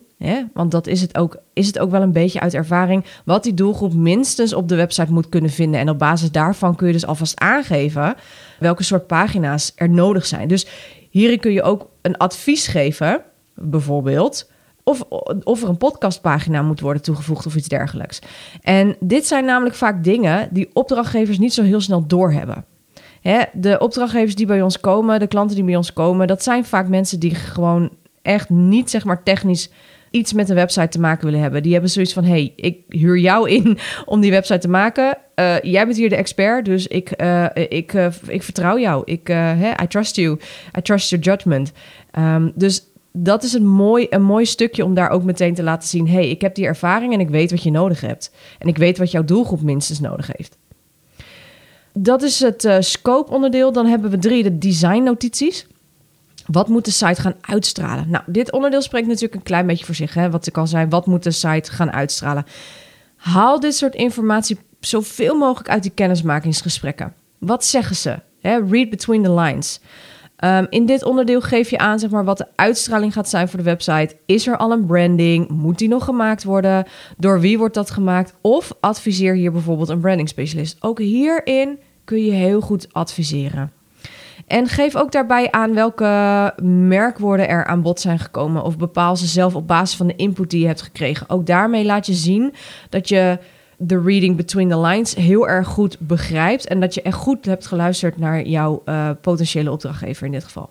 Want 0.52 0.70
dat 0.70 0.86
is 0.86 1.00
het, 1.00 1.18
ook, 1.18 1.36
is 1.52 1.66
het 1.66 1.78
ook 1.78 1.90
wel 1.90 2.02
een 2.02 2.12
beetje 2.12 2.40
uit 2.40 2.54
ervaring. 2.54 3.04
Wat 3.24 3.42
die 3.42 3.54
doelgroep 3.54 3.94
minstens 3.94 4.52
op 4.52 4.68
de 4.68 4.76
website 4.76 5.12
moet 5.12 5.28
kunnen 5.28 5.50
vinden. 5.50 5.80
En 5.80 5.90
op 5.90 5.98
basis 5.98 6.30
daarvan 6.30 6.76
kun 6.76 6.86
je 6.86 6.92
dus 6.92 7.06
alvast 7.06 7.40
aangeven 7.40 8.14
welke 8.58 8.82
soort 8.82 9.06
pagina's 9.06 9.72
er 9.74 9.88
nodig 9.88 10.26
zijn. 10.26 10.48
Dus 10.48 10.66
hierin 11.10 11.40
kun 11.40 11.52
je 11.52 11.62
ook 11.62 11.88
een 12.02 12.16
advies 12.16 12.66
geven, 12.66 13.20
bijvoorbeeld 13.54 14.46
of, 14.88 15.02
of 15.44 15.62
er 15.62 15.68
een 15.68 15.76
podcastpagina 15.76 16.62
moet 16.62 16.80
worden 16.80 17.02
toegevoegd 17.02 17.46
of 17.46 17.56
iets 17.56 17.68
dergelijks. 17.68 18.18
En 18.60 18.96
dit 19.00 19.26
zijn 19.26 19.44
namelijk 19.44 19.74
vaak 19.74 20.04
dingen 20.04 20.48
die 20.50 20.70
opdrachtgevers 20.72 21.38
niet 21.38 21.54
zo 21.54 21.62
heel 21.62 21.80
snel 21.80 22.06
doorhebben. 22.06 22.64
Hè, 23.20 23.42
de 23.52 23.78
opdrachtgevers 23.78 24.34
die 24.34 24.46
bij 24.46 24.62
ons 24.62 24.80
komen, 24.80 25.20
de 25.20 25.26
klanten 25.26 25.56
die 25.56 25.64
bij 25.64 25.76
ons 25.76 25.92
komen, 25.92 26.26
dat 26.26 26.42
zijn 26.42 26.64
vaak 26.64 26.88
mensen 26.88 27.20
die 27.20 27.34
gewoon 27.34 27.90
echt 28.22 28.48
niet 28.48 28.90
zeg 28.90 29.04
maar 29.04 29.22
technisch 29.22 29.70
iets 30.10 30.32
met 30.32 30.48
een 30.48 30.54
website 30.54 30.88
te 30.88 31.00
maken 31.00 31.24
willen 31.24 31.40
hebben. 31.40 31.62
Die 31.62 31.72
hebben 31.72 31.90
zoiets 31.90 32.12
van: 32.12 32.24
hey, 32.24 32.52
ik 32.56 32.78
huur 32.88 33.18
jou 33.18 33.50
in 33.50 33.78
om 34.04 34.20
die 34.20 34.30
website 34.30 34.58
te 34.58 34.68
maken. 34.68 35.18
Uh, 35.34 35.60
jij 35.60 35.84
bent 35.84 35.96
hier 35.96 36.08
de 36.08 36.16
expert, 36.16 36.64
dus 36.64 36.86
ik, 36.86 37.22
uh, 37.22 37.46
ik, 37.54 37.92
uh, 37.92 38.06
ik 38.26 38.42
vertrouw 38.42 38.78
jou. 38.78 39.02
Ik, 39.04 39.28
I 39.82 39.86
trust 39.88 40.16
you. 40.16 40.38
I 40.78 40.82
trust 40.82 41.10
your 41.10 41.24
judgment. 41.24 41.72
Um, 42.18 42.52
dus 42.54 42.82
dat 43.22 43.42
is 43.42 43.52
een 43.52 43.66
mooi, 43.66 44.06
een 44.10 44.22
mooi 44.22 44.46
stukje 44.46 44.84
om 44.84 44.94
daar 44.94 45.10
ook 45.10 45.22
meteen 45.22 45.54
te 45.54 45.62
laten 45.62 45.88
zien: 45.88 46.08
hey, 46.08 46.28
ik 46.28 46.40
heb 46.40 46.54
die 46.54 46.66
ervaring 46.66 47.12
en 47.12 47.20
ik 47.20 47.28
weet 47.28 47.50
wat 47.50 47.62
je 47.62 47.70
nodig 47.70 48.00
hebt. 48.00 48.30
En 48.58 48.68
ik 48.68 48.76
weet 48.76 48.98
wat 48.98 49.10
jouw 49.10 49.24
doelgroep 49.24 49.62
minstens 49.62 50.00
nodig 50.00 50.30
heeft. 50.36 50.56
Dat 51.92 52.22
is 52.22 52.40
het 52.40 52.64
uh, 52.64 52.76
scope-onderdeel. 52.80 53.72
Dan 53.72 53.86
hebben 53.86 54.10
we 54.10 54.18
drie, 54.18 54.42
de 54.42 54.58
design-notities. 54.58 55.66
Wat 56.46 56.68
moet 56.68 56.84
de 56.84 56.90
site 56.90 57.20
gaan 57.20 57.34
uitstralen? 57.40 58.10
Nou, 58.10 58.24
dit 58.26 58.52
onderdeel 58.52 58.82
spreekt 58.82 59.06
natuurlijk 59.06 59.34
een 59.34 59.42
klein 59.42 59.66
beetje 59.66 59.84
voor 59.84 59.94
zich. 59.94 60.14
Hè? 60.14 60.30
Wat 60.30 60.46
ik 60.46 60.58
al 60.58 60.66
zei, 60.66 60.86
wat 60.86 61.06
moet 61.06 61.22
de 61.22 61.30
site 61.30 61.72
gaan 61.72 61.92
uitstralen? 61.92 62.46
Haal 63.16 63.60
dit 63.60 63.76
soort 63.76 63.94
informatie 63.94 64.58
zoveel 64.80 65.34
mogelijk 65.34 65.68
uit 65.68 65.82
die 65.82 65.92
kennismakingsgesprekken. 65.94 67.14
Wat 67.38 67.64
zeggen 67.64 67.96
ze? 67.96 68.18
Hè? 68.40 68.58
Read 68.70 68.90
between 68.90 69.22
the 69.22 69.32
lines. 69.32 69.80
Um, 70.44 70.66
in 70.70 70.86
dit 70.86 71.04
onderdeel 71.04 71.40
geef 71.40 71.70
je 71.70 71.78
aan 71.78 71.98
zeg 71.98 72.10
maar, 72.10 72.24
wat 72.24 72.38
de 72.38 72.46
uitstraling 72.54 73.12
gaat 73.12 73.28
zijn 73.28 73.48
voor 73.48 73.58
de 73.58 73.64
website. 73.64 74.16
Is 74.26 74.46
er 74.46 74.56
al 74.56 74.72
een 74.72 74.86
branding? 74.86 75.48
Moet 75.48 75.78
die 75.78 75.88
nog 75.88 76.04
gemaakt 76.04 76.44
worden? 76.44 76.86
Door 77.16 77.40
wie 77.40 77.58
wordt 77.58 77.74
dat 77.74 77.90
gemaakt? 77.90 78.34
Of 78.40 78.72
adviseer 78.80 79.34
hier 79.34 79.52
bijvoorbeeld 79.52 79.88
een 79.88 80.00
branding 80.00 80.28
specialist. 80.28 80.76
Ook 80.80 80.98
hierin 80.98 81.78
kun 82.04 82.24
je 82.24 82.30
heel 82.30 82.60
goed 82.60 82.88
adviseren. 82.92 83.72
En 84.46 84.66
geef 84.66 84.96
ook 84.96 85.12
daarbij 85.12 85.50
aan 85.50 85.74
welke 85.74 86.52
merkwoorden 86.62 87.48
er 87.48 87.64
aan 87.64 87.82
bod 87.82 88.00
zijn 88.00 88.18
gekomen. 88.18 88.62
Of 88.62 88.76
bepaal 88.76 89.16
ze 89.16 89.26
zelf 89.26 89.54
op 89.54 89.66
basis 89.66 89.96
van 89.96 90.06
de 90.06 90.16
input 90.16 90.50
die 90.50 90.60
je 90.60 90.66
hebt 90.66 90.82
gekregen. 90.82 91.28
Ook 91.28 91.46
daarmee 91.46 91.84
laat 91.84 92.06
je 92.06 92.14
zien 92.14 92.54
dat 92.88 93.08
je 93.08 93.38
de 93.78 94.00
reading 94.00 94.36
between 94.36 94.68
the 94.68 94.80
lines 94.80 95.14
heel 95.14 95.48
erg 95.48 95.66
goed 95.66 95.96
begrijpt. 95.98 96.66
En 96.66 96.80
dat 96.80 96.94
je 96.94 97.02
echt 97.02 97.16
goed 97.16 97.44
hebt 97.44 97.66
geluisterd 97.66 98.18
naar 98.18 98.42
jouw 98.46 98.82
uh, 98.84 99.10
potentiële 99.20 99.70
opdrachtgever 99.70 100.26
in 100.26 100.32
dit 100.32 100.44
geval. 100.44 100.70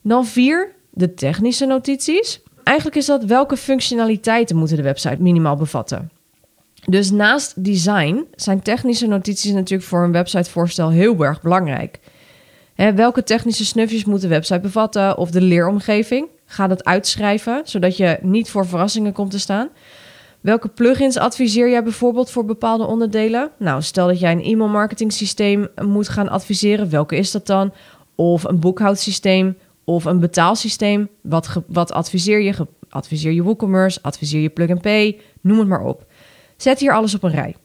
Dan 0.00 0.26
vier, 0.26 0.72
de 0.90 1.14
technische 1.14 1.66
notities. 1.66 2.40
Eigenlijk 2.64 2.96
is 2.96 3.06
dat 3.06 3.24
welke 3.24 3.56
functionaliteiten 3.56 4.56
moeten 4.56 4.76
de 4.76 4.82
website 4.82 5.22
minimaal 5.22 5.56
bevatten. 5.56 6.10
Dus 6.84 7.10
naast 7.10 7.64
design 7.64 8.26
zijn 8.34 8.62
technische 8.62 9.06
notities 9.06 9.52
natuurlijk 9.52 9.88
voor 9.88 10.04
een 10.04 10.12
websitevoorstel 10.12 10.90
heel 10.90 11.24
erg 11.24 11.42
belangrijk. 11.42 11.98
Welke 12.94 13.22
technische 13.22 13.64
snufjes 13.64 14.04
moet 14.04 14.20
de 14.20 14.28
website 14.28 14.60
bevatten 14.60 15.18
of 15.18 15.30
de 15.30 15.40
leeromgeving? 15.40 16.28
Ga 16.46 16.66
dat 16.66 16.84
uitschrijven, 16.84 17.62
zodat 17.64 17.96
je 17.96 18.18
niet 18.22 18.50
voor 18.50 18.66
verrassingen 18.66 19.12
komt 19.12 19.30
te 19.30 19.38
staan. 19.38 19.68
Welke 20.40 20.68
plugins 20.68 21.16
adviseer 21.16 21.70
jij 21.70 21.82
bijvoorbeeld 21.82 22.30
voor 22.30 22.44
bepaalde 22.44 22.84
onderdelen? 22.86 23.50
Nou, 23.56 23.82
stel 23.82 24.06
dat 24.06 24.20
jij 24.20 24.32
een 24.32 24.42
e-mail 24.42 24.70
marketing 24.70 25.12
systeem 25.12 25.68
moet 25.82 26.08
gaan 26.08 26.28
adviseren. 26.28 26.90
Welke 26.90 27.16
is 27.16 27.30
dat 27.30 27.46
dan? 27.46 27.72
of 28.20 28.44
een 28.44 28.58
boekhoudsysteem 28.58 29.56
of 29.84 30.04
een 30.04 30.20
betaalsysteem. 30.20 31.08
Wat, 31.20 31.62
wat 31.66 31.92
adviseer 31.92 32.40
je? 32.40 32.66
Adviseer 32.88 33.32
je 33.32 33.42
WooCommerce, 33.42 33.98
adviseer 34.02 34.40
je 34.40 34.48
Plug 34.48 34.70
and 34.70 34.80
Pay, 34.80 35.20
noem 35.40 35.58
het 35.58 35.68
maar 35.68 35.84
op. 35.84 36.06
Zet 36.56 36.80
hier 36.80 36.92
alles 36.92 37.14
op 37.14 37.22
een 37.22 37.30
rij. 37.30 37.56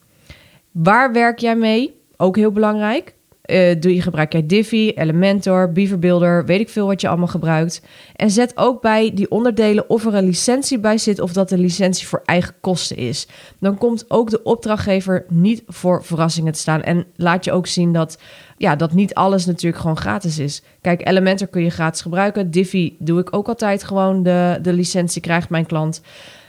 Waar 0.71 1.11
werk 1.11 1.39
jij 1.39 1.55
mee? 1.55 1.99
Ook 2.17 2.35
heel 2.35 2.51
belangrijk. 2.51 3.14
Uh, 3.47 3.75
doe 3.79 3.95
je, 3.95 4.01
gebruik 4.01 4.31
jij 4.31 4.45
Divi, 4.45 4.91
Elementor, 4.91 5.71
Beaverbuilder, 5.71 6.45
weet 6.45 6.59
ik 6.59 6.69
veel 6.69 6.87
wat 6.87 7.01
je 7.01 7.07
allemaal 7.07 7.27
gebruikt. 7.27 7.81
En 8.15 8.31
zet 8.31 8.57
ook 8.57 8.81
bij 8.81 9.11
die 9.13 9.31
onderdelen 9.31 9.89
of 9.89 10.05
er 10.05 10.13
een 10.13 10.25
licentie 10.25 10.79
bij 10.79 10.97
zit 10.97 11.19
of 11.19 11.33
dat 11.33 11.49
de 11.49 11.57
licentie 11.57 12.07
voor 12.07 12.21
eigen 12.25 12.53
kosten 12.61 12.97
is. 12.97 13.27
Dan 13.59 13.77
komt 13.77 14.05
ook 14.07 14.29
de 14.29 14.43
opdrachtgever 14.43 15.25
niet 15.29 15.63
voor 15.67 16.03
verrassingen 16.03 16.53
te 16.53 16.59
staan. 16.59 16.83
En 16.83 17.05
laat 17.15 17.45
je 17.45 17.51
ook 17.51 17.67
zien 17.67 17.93
dat, 17.93 18.17
ja, 18.57 18.75
dat 18.75 18.93
niet 18.93 19.13
alles 19.13 19.45
natuurlijk 19.45 19.81
gewoon 19.81 19.97
gratis 19.97 20.39
is. 20.39 20.61
Kijk, 20.81 21.07
Elementor 21.07 21.47
kun 21.47 21.63
je 21.63 21.69
gratis 21.69 22.01
gebruiken. 22.01 22.51
Divi 22.51 22.95
doe 22.99 23.19
ik 23.19 23.35
ook 23.35 23.47
altijd 23.47 23.83
gewoon 23.83 24.23
de, 24.23 24.59
de 24.61 24.73
licentie, 24.73 25.21
krijgt 25.21 25.49
mijn 25.49 25.65
klant. 25.65 26.01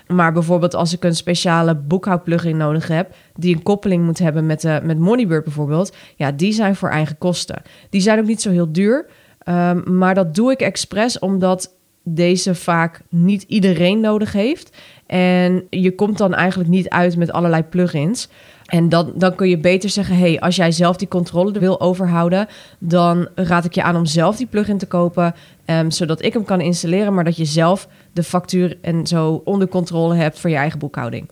Maar 0.07 0.33
bijvoorbeeld 0.33 0.75
als 0.75 0.93
ik 0.93 1.05
een 1.05 1.17
speciale 1.17 1.75
boekhoudplugin 1.75 2.57
nodig 2.57 2.89
heb, 2.89 3.15
die 3.35 3.55
een 3.57 3.63
koppeling 3.63 4.05
moet 4.05 4.19
hebben 4.19 4.47
met, 4.47 4.61
de, 4.61 4.81
met 4.83 4.99
Moneybird 4.99 5.45
bijvoorbeeld, 5.45 5.97
ja, 6.17 6.33
die 6.33 6.53
zijn 6.53 6.77
voor 6.77 6.89
eigen 6.89 7.19
kosten. 7.19 7.63
Die 7.91 8.01
zijn 8.01 8.19
ook 8.19 8.27
niet 8.27 8.43
zo 8.43 8.51
heel 8.51 8.73
duur, 8.73 9.07
um, 9.49 9.99
maar 9.99 10.15
dat 10.15 10.35
doe 10.35 10.53
ik 10.53 10.61
expres 10.61 11.19
omdat 11.19 11.75
deze 12.03 12.55
vaak 12.55 13.01
niet 13.09 13.43
iedereen 13.43 14.01
nodig 14.01 14.33
heeft. 14.33 14.77
En 15.07 15.67
je 15.71 15.95
komt 15.95 16.19
dan 16.19 16.35
eigenlijk 16.35 16.71
niet 16.71 16.89
uit 16.89 17.17
met 17.17 17.33
allerlei 17.33 17.63
plugins. 17.63 18.29
En 18.67 18.89
dan, 18.89 19.13
dan 19.15 19.35
kun 19.35 19.49
je 19.49 19.59
beter 19.59 19.91
zeggen: 19.91 20.19
hey, 20.19 20.41
als 20.41 20.57
jij 20.57 20.73
zelf 20.73 20.97
die 20.97 21.09
controle 21.09 21.59
wil 21.59 21.81
overhouden, 21.81 22.49
dan 22.79 23.29
raad 23.35 23.65
ik 23.65 23.75
je 23.75 23.83
aan 23.83 23.97
om 23.97 24.07
zelf 24.07 24.37
die 24.37 24.47
plugin 24.47 24.79
te 24.79 24.87
kopen, 24.87 25.35
um, 25.67 25.91
zodat 25.91 26.23
ik 26.23 26.33
hem 26.33 26.45
kan 26.45 26.61
installeren, 26.61 27.15
maar 27.15 27.25
dat 27.25 27.37
je 27.37 27.45
zelf 27.45 27.89
de 28.17 28.23
factuur 28.23 28.79
en 28.81 29.07
zo 29.07 29.43
onder 29.45 29.69
controle 29.69 30.15
hebt 30.15 30.39
voor 30.39 30.51
je 30.51 30.57
eigen 30.57 30.79
boekhouding. 30.79 31.29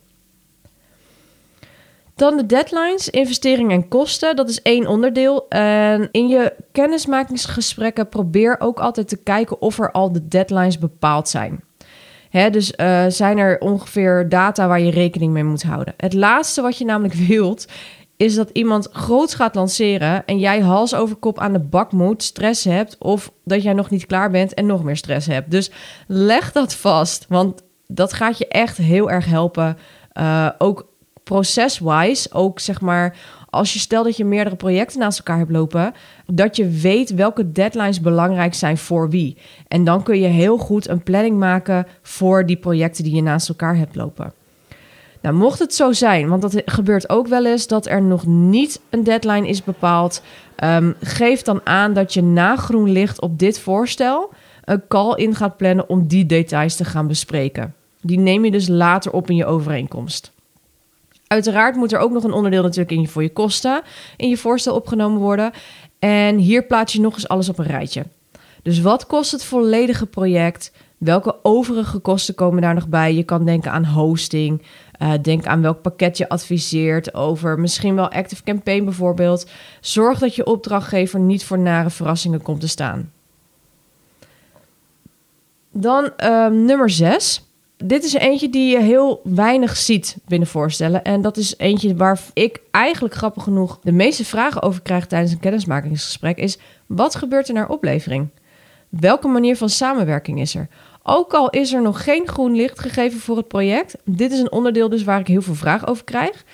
Dan 2.16 2.36
de 2.36 2.46
deadlines, 2.46 3.10
investeringen 3.10 3.70
en 3.70 3.88
kosten. 3.88 4.36
Dat 4.36 4.48
is 4.48 4.62
één 4.62 4.86
onderdeel. 4.86 5.48
En 5.48 6.08
in 6.10 6.28
je 6.28 6.52
kennismakingsgesprekken 6.72 8.08
probeer 8.08 8.56
ook 8.58 8.78
altijd 8.78 9.08
te 9.08 9.16
kijken 9.16 9.60
of 9.60 9.78
er 9.78 9.90
al 9.90 10.12
de 10.12 10.28
deadlines 10.28 10.78
bepaald 10.78 11.28
zijn. 11.28 11.62
Dus 12.30 12.72
uh, 12.76 13.04
zijn 13.08 13.38
er 13.38 13.60
ongeveer 13.60 14.28
data 14.28 14.66
waar 14.66 14.80
je 14.80 14.90
rekening 14.90 15.32
mee 15.32 15.44
moet 15.44 15.62
houden. 15.62 15.94
Het 15.96 16.12
laatste 16.12 16.62
wat 16.62 16.78
je 16.78 16.84
namelijk 16.84 17.14
wilt, 17.28 17.66
is 18.16 18.34
dat 18.34 18.50
iemand 18.52 18.88
groots 18.92 19.34
gaat 19.34 19.54
lanceren 19.54 20.26
en 20.26 20.38
jij 20.38 20.60
hals 20.60 20.94
over 20.94 21.16
kop 21.16 21.38
aan 21.38 21.52
de 21.52 21.58
bak 21.58 21.92
moet, 21.92 22.22
stress 22.22 22.64
hebt 22.64 22.96
of 22.98 23.32
dat 23.44 23.62
jij 23.62 23.72
nog 23.72 23.90
niet 23.90 24.06
klaar 24.06 24.30
bent 24.30 24.54
en 24.54 24.66
nog 24.66 24.84
meer 24.84 24.96
stress 24.96 25.26
hebt. 25.26 25.50
Dus 25.50 25.70
leg 26.06 26.52
dat 26.52 26.74
vast, 26.74 27.26
want 27.28 27.62
dat 27.86 28.12
gaat 28.12 28.38
je 28.38 28.48
echt 28.48 28.76
heel 28.76 29.10
erg 29.10 29.24
helpen. 29.24 29.78
Uh, 30.14 30.48
ook 30.58 30.86
process-wise, 31.22 32.32
ook 32.32 32.60
zeg 32.60 32.80
maar 32.80 33.16
als 33.50 33.72
je 33.72 33.78
stelt 33.78 34.04
dat 34.04 34.16
je 34.16 34.24
meerdere 34.24 34.56
projecten 34.56 34.98
naast 34.98 35.18
elkaar 35.18 35.38
hebt 35.38 35.50
lopen, 35.50 35.94
dat 36.26 36.56
je 36.56 36.68
weet 36.68 37.14
welke 37.14 37.52
deadlines 37.52 38.00
belangrijk 38.00 38.54
zijn 38.54 38.78
voor 38.78 39.10
wie. 39.10 39.36
En 39.68 39.84
dan 39.84 40.02
kun 40.02 40.20
je 40.20 40.26
heel 40.26 40.58
goed 40.58 40.88
een 40.88 41.02
planning 41.02 41.38
maken 41.38 41.86
voor 42.02 42.46
die 42.46 42.56
projecten 42.56 43.04
die 43.04 43.14
je 43.14 43.22
naast 43.22 43.48
elkaar 43.48 43.76
hebt 43.76 43.94
lopen. 43.94 44.32
Nou, 45.24 45.36
mocht 45.36 45.58
het 45.58 45.74
zo 45.74 45.92
zijn, 45.92 46.28
want 46.28 46.42
dat 46.42 46.62
gebeurt 46.64 47.08
ook 47.08 47.26
wel 47.26 47.46
eens 47.46 47.66
dat 47.66 47.86
er 47.86 48.02
nog 48.02 48.26
niet 48.26 48.80
een 48.90 49.04
deadline 49.04 49.48
is 49.48 49.64
bepaald, 49.64 50.22
um, 50.64 50.94
geef 51.00 51.42
dan 51.42 51.60
aan 51.64 51.92
dat 51.92 52.14
je 52.14 52.22
na 52.22 52.56
groen 52.56 52.90
licht 52.90 53.20
op 53.20 53.38
dit 53.38 53.58
voorstel 53.58 54.30
een 54.64 54.82
call 54.88 55.14
in 55.14 55.34
gaat 55.34 55.56
plannen 55.56 55.88
om 55.88 56.06
die 56.06 56.26
details 56.26 56.76
te 56.76 56.84
gaan 56.84 57.06
bespreken. 57.06 57.74
Die 58.00 58.18
neem 58.18 58.44
je 58.44 58.50
dus 58.50 58.68
later 58.68 59.12
op 59.12 59.30
in 59.30 59.36
je 59.36 59.46
overeenkomst. 59.46 60.32
Uiteraard 61.26 61.76
moet 61.76 61.92
er 61.92 61.98
ook 61.98 62.12
nog 62.12 62.24
een 62.24 62.32
onderdeel 62.32 62.62
natuurlijk 62.62 62.90
in 62.90 63.00
je, 63.00 63.08
voor 63.08 63.22
je 63.22 63.32
kosten 63.32 63.82
in 64.16 64.28
je 64.28 64.36
voorstel 64.36 64.74
opgenomen 64.74 65.20
worden. 65.20 65.52
En 65.98 66.36
hier 66.36 66.62
plaats 66.62 66.92
je 66.92 67.00
nog 67.00 67.14
eens 67.14 67.28
alles 67.28 67.48
op 67.48 67.58
een 67.58 67.66
rijtje. 67.66 68.04
Dus 68.62 68.80
wat 68.80 69.06
kost 69.06 69.30
het 69.30 69.44
volledige 69.44 70.06
project? 70.06 70.72
Welke 70.98 71.36
overige 71.42 71.98
kosten 71.98 72.34
komen 72.34 72.62
daar 72.62 72.74
nog 72.74 72.88
bij? 72.88 73.14
Je 73.14 73.22
kan 73.22 73.44
denken 73.44 73.72
aan 73.72 73.84
hosting. 73.84 74.62
Uh, 74.98 75.12
denk 75.22 75.46
aan 75.46 75.62
welk 75.62 75.82
pakket 75.82 76.18
je 76.18 76.28
adviseert 76.28 77.14
over 77.14 77.58
misschien 77.58 77.94
wel 77.94 78.10
Active 78.10 78.42
Campaign 78.42 78.84
bijvoorbeeld. 78.84 79.46
Zorg 79.80 80.18
dat 80.18 80.34
je 80.34 80.46
opdrachtgever 80.46 81.20
niet 81.20 81.44
voor 81.44 81.58
nare 81.58 81.90
verrassingen 81.90 82.42
komt 82.42 82.60
te 82.60 82.68
staan. 82.68 83.10
Dan 85.70 86.10
uh, 86.18 86.46
nummer 86.46 86.90
6 86.90 87.42
dit 87.76 88.04
is 88.04 88.12
eentje 88.12 88.48
die 88.48 88.70
je 88.70 88.80
heel 88.80 89.20
weinig 89.24 89.76
ziet 89.76 90.16
binnen 90.26 90.48
voorstellen. 90.48 91.04
En 91.04 91.22
dat 91.22 91.36
is 91.36 91.54
eentje 91.56 91.96
waar 91.96 92.20
ik 92.32 92.60
eigenlijk 92.70 93.14
grappig 93.14 93.42
genoeg 93.42 93.78
de 93.82 93.92
meeste 93.92 94.24
vragen 94.24 94.62
over 94.62 94.82
krijg 94.82 95.06
tijdens 95.06 95.32
een 95.32 95.38
kennismakingsgesprek. 95.38 96.36
Is 96.36 96.58
wat 96.86 97.14
gebeurt 97.14 97.48
er 97.48 97.54
naar 97.54 97.68
oplevering? 97.68 98.28
Welke 98.88 99.28
manier 99.28 99.56
van 99.56 99.68
samenwerking 99.68 100.40
is 100.40 100.54
er? 100.54 100.68
Ook 101.06 101.32
al 101.34 101.50
is 101.50 101.72
er 101.72 101.82
nog 101.82 102.04
geen 102.04 102.28
groen 102.28 102.56
licht 102.56 102.80
gegeven 102.80 103.20
voor 103.20 103.36
het 103.36 103.48
project. 103.48 103.96
Dit 104.04 104.32
is 104.32 104.38
een 104.38 104.52
onderdeel 104.52 104.88
dus 104.88 105.04
waar 105.04 105.20
ik 105.20 105.26
heel 105.26 105.42
veel 105.42 105.54
vragen 105.54 105.88
over 105.88 106.04
krijg. 106.04 106.44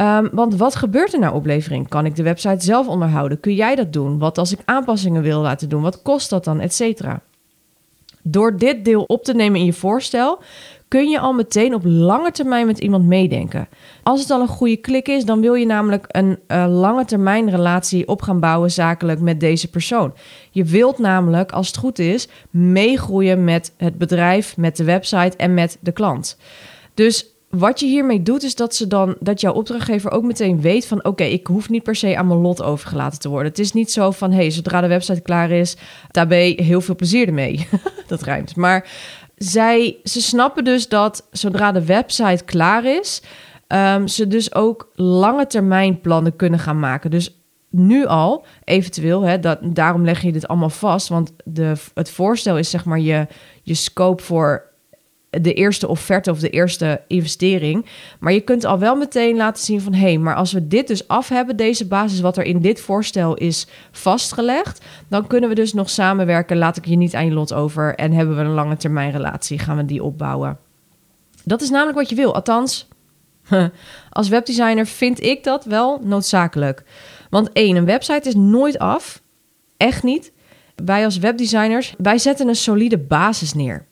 Um, 0.00 0.28
want 0.32 0.56
wat 0.56 0.74
gebeurt 0.74 1.12
er 1.12 1.18
naar 1.18 1.34
oplevering? 1.34 1.88
Kan 1.88 2.06
ik 2.06 2.16
de 2.16 2.22
website 2.22 2.64
zelf 2.64 2.88
onderhouden? 2.88 3.40
Kun 3.40 3.54
jij 3.54 3.74
dat 3.74 3.92
doen? 3.92 4.18
Wat 4.18 4.38
als 4.38 4.52
ik 4.52 4.58
aanpassingen 4.64 5.22
wil 5.22 5.40
laten 5.40 5.68
doen? 5.68 5.82
Wat 5.82 6.02
kost 6.02 6.30
dat 6.30 6.44
dan? 6.44 6.60
Etcetera. 6.60 7.20
Door 8.22 8.56
dit 8.56 8.84
deel 8.84 9.02
op 9.02 9.24
te 9.24 9.34
nemen 9.34 9.60
in 9.60 9.66
je 9.66 9.72
voorstel, 9.72 10.38
kun 10.94 11.08
je 11.08 11.18
al 11.18 11.32
meteen 11.32 11.74
op 11.74 11.82
lange 11.84 12.30
termijn 12.30 12.66
met 12.66 12.78
iemand 12.78 13.06
meedenken. 13.06 13.68
Als 14.02 14.20
het 14.20 14.30
al 14.30 14.40
een 14.40 14.48
goede 14.48 14.76
klik 14.76 15.08
is, 15.08 15.24
dan 15.24 15.40
wil 15.40 15.54
je 15.54 15.66
namelijk 15.66 16.04
een 16.08 16.38
uh, 16.48 16.66
lange 16.68 17.04
termijn 17.04 17.50
relatie 17.50 18.08
op 18.08 18.22
gaan 18.22 18.40
bouwen 18.40 18.70
zakelijk 18.70 19.20
met 19.20 19.40
deze 19.40 19.70
persoon. 19.70 20.14
Je 20.50 20.64
wilt 20.64 20.98
namelijk, 20.98 21.52
als 21.52 21.66
het 21.66 21.76
goed 21.76 21.98
is, 21.98 22.28
meegroeien 22.50 23.44
met 23.44 23.72
het 23.76 23.98
bedrijf, 23.98 24.56
met 24.56 24.76
de 24.76 24.84
website 24.84 25.36
en 25.36 25.54
met 25.54 25.78
de 25.80 25.92
klant. 25.92 26.38
Dus 26.94 27.33
wat 27.56 27.80
je 27.80 27.86
hiermee 27.86 28.22
doet, 28.22 28.42
is 28.42 28.54
dat 28.54 28.74
ze 28.74 28.86
dan 28.86 29.16
dat 29.20 29.40
jouw 29.40 29.52
opdrachtgever 29.52 30.10
ook 30.10 30.22
meteen 30.22 30.60
weet 30.60 30.86
van 30.86 31.04
oké, 31.04 31.24
ik 31.24 31.46
hoef 31.46 31.68
niet 31.68 31.82
per 31.82 31.96
se 31.96 32.16
aan 32.16 32.26
mijn 32.26 32.40
lot 32.40 32.62
overgelaten 32.62 33.18
te 33.18 33.28
worden. 33.28 33.48
Het 33.48 33.58
is 33.58 33.72
niet 33.72 33.92
zo 33.92 34.10
van 34.10 34.32
hey, 34.32 34.50
zodra 34.50 34.80
de 34.80 34.86
website 34.86 35.20
klaar 35.20 35.50
is, 35.50 35.76
daarbij 36.10 36.58
heel 36.62 36.80
veel 36.80 36.94
plezier 36.94 37.26
ermee. 37.26 37.68
dat 38.06 38.22
rijmt. 38.22 38.56
Maar 38.56 38.88
zij, 39.36 39.96
ze 40.04 40.22
snappen 40.22 40.64
dus 40.64 40.88
dat 40.88 41.26
zodra 41.30 41.72
de 41.72 41.84
website 41.84 42.44
klaar 42.44 42.84
is, 42.84 43.22
um, 43.68 44.08
ze 44.08 44.26
dus 44.26 44.54
ook 44.54 44.90
lange 44.94 45.46
termijn 45.46 46.00
plannen 46.00 46.36
kunnen 46.36 46.58
gaan 46.58 46.78
maken. 46.78 47.10
Dus 47.10 47.36
nu 47.70 48.06
al, 48.06 48.44
eventueel, 48.64 49.22
hè, 49.22 49.40
dat, 49.40 49.58
daarom 49.62 50.04
leg 50.04 50.22
je 50.22 50.32
dit 50.32 50.48
allemaal 50.48 50.70
vast. 50.70 51.08
Want 51.08 51.32
de, 51.44 51.72
het 51.94 52.10
voorstel 52.10 52.58
is 52.58 52.70
zeg 52.70 52.84
maar 52.84 53.00
je, 53.00 53.26
je 53.62 53.74
scope 53.74 54.22
voor 54.22 54.72
de 55.40 55.54
eerste 55.54 55.88
offerte 55.88 56.30
of 56.30 56.38
de 56.38 56.50
eerste 56.50 57.00
investering. 57.06 57.86
Maar 58.18 58.32
je 58.32 58.40
kunt 58.40 58.64
al 58.64 58.78
wel 58.78 58.96
meteen 58.96 59.36
laten 59.36 59.64
zien 59.64 59.80
van 59.80 59.94
hé, 59.94 60.00
hey, 60.00 60.18
maar 60.18 60.34
als 60.34 60.52
we 60.52 60.68
dit 60.68 60.86
dus 60.86 61.08
af 61.08 61.28
hebben, 61.28 61.56
deze 61.56 61.86
basis 61.86 62.20
wat 62.20 62.36
er 62.36 62.44
in 62.44 62.60
dit 62.60 62.80
voorstel 62.80 63.34
is 63.34 63.66
vastgelegd, 63.90 64.84
dan 65.08 65.26
kunnen 65.26 65.48
we 65.48 65.54
dus 65.54 65.72
nog 65.72 65.90
samenwerken. 65.90 66.56
Laat 66.56 66.76
ik 66.76 66.86
je 66.86 66.96
niet 66.96 67.14
aan 67.14 67.24
je 67.24 67.32
lot 67.32 67.52
over 67.52 67.94
en 67.94 68.12
hebben 68.12 68.36
we 68.36 68.42
een 68.42 68.50
lange 68.50 68.76
termijn 68.76 69.10
relatie, 69.10 69.58
gaan 69.58 69.76
we 69.76 69.84
die 69.84 70.02
opbouwen. 70.02 70.58
Dat 71.44 71.62
is 71.62 71.70
namelijk 71.70 71.98
wat 71.98 72.08
je 72.08 72.14
wil. 72.14 72.34
Althans, 72.34 72.88
als 74.10 74.28
webdesigner 74.28 74.86
vind 74.86 75.22
ik 75.22 75.44
dat 75.44 75.64
wel 75.64 76.00
noodzakelijk. 76.02 76.82
Want 77.30 77.52
één, 77.52 77.76
een 77.76 77.84
website 77.84 78.28
is 78.28 78.34
nooit 78.34 78.78
af. 78.78 79.20
Echt 79.76 80.02
niet. 80.02 80.32
Wij 80.74 81.04
als 81.04 81.18
webdesigners, 81.18 81.94
wij 81.98 82.18
zetten 82.18 82.48
een 82.48 82.56
solide 82.56 82.98
basis 82.98 83.54
neer. 83.54 83.84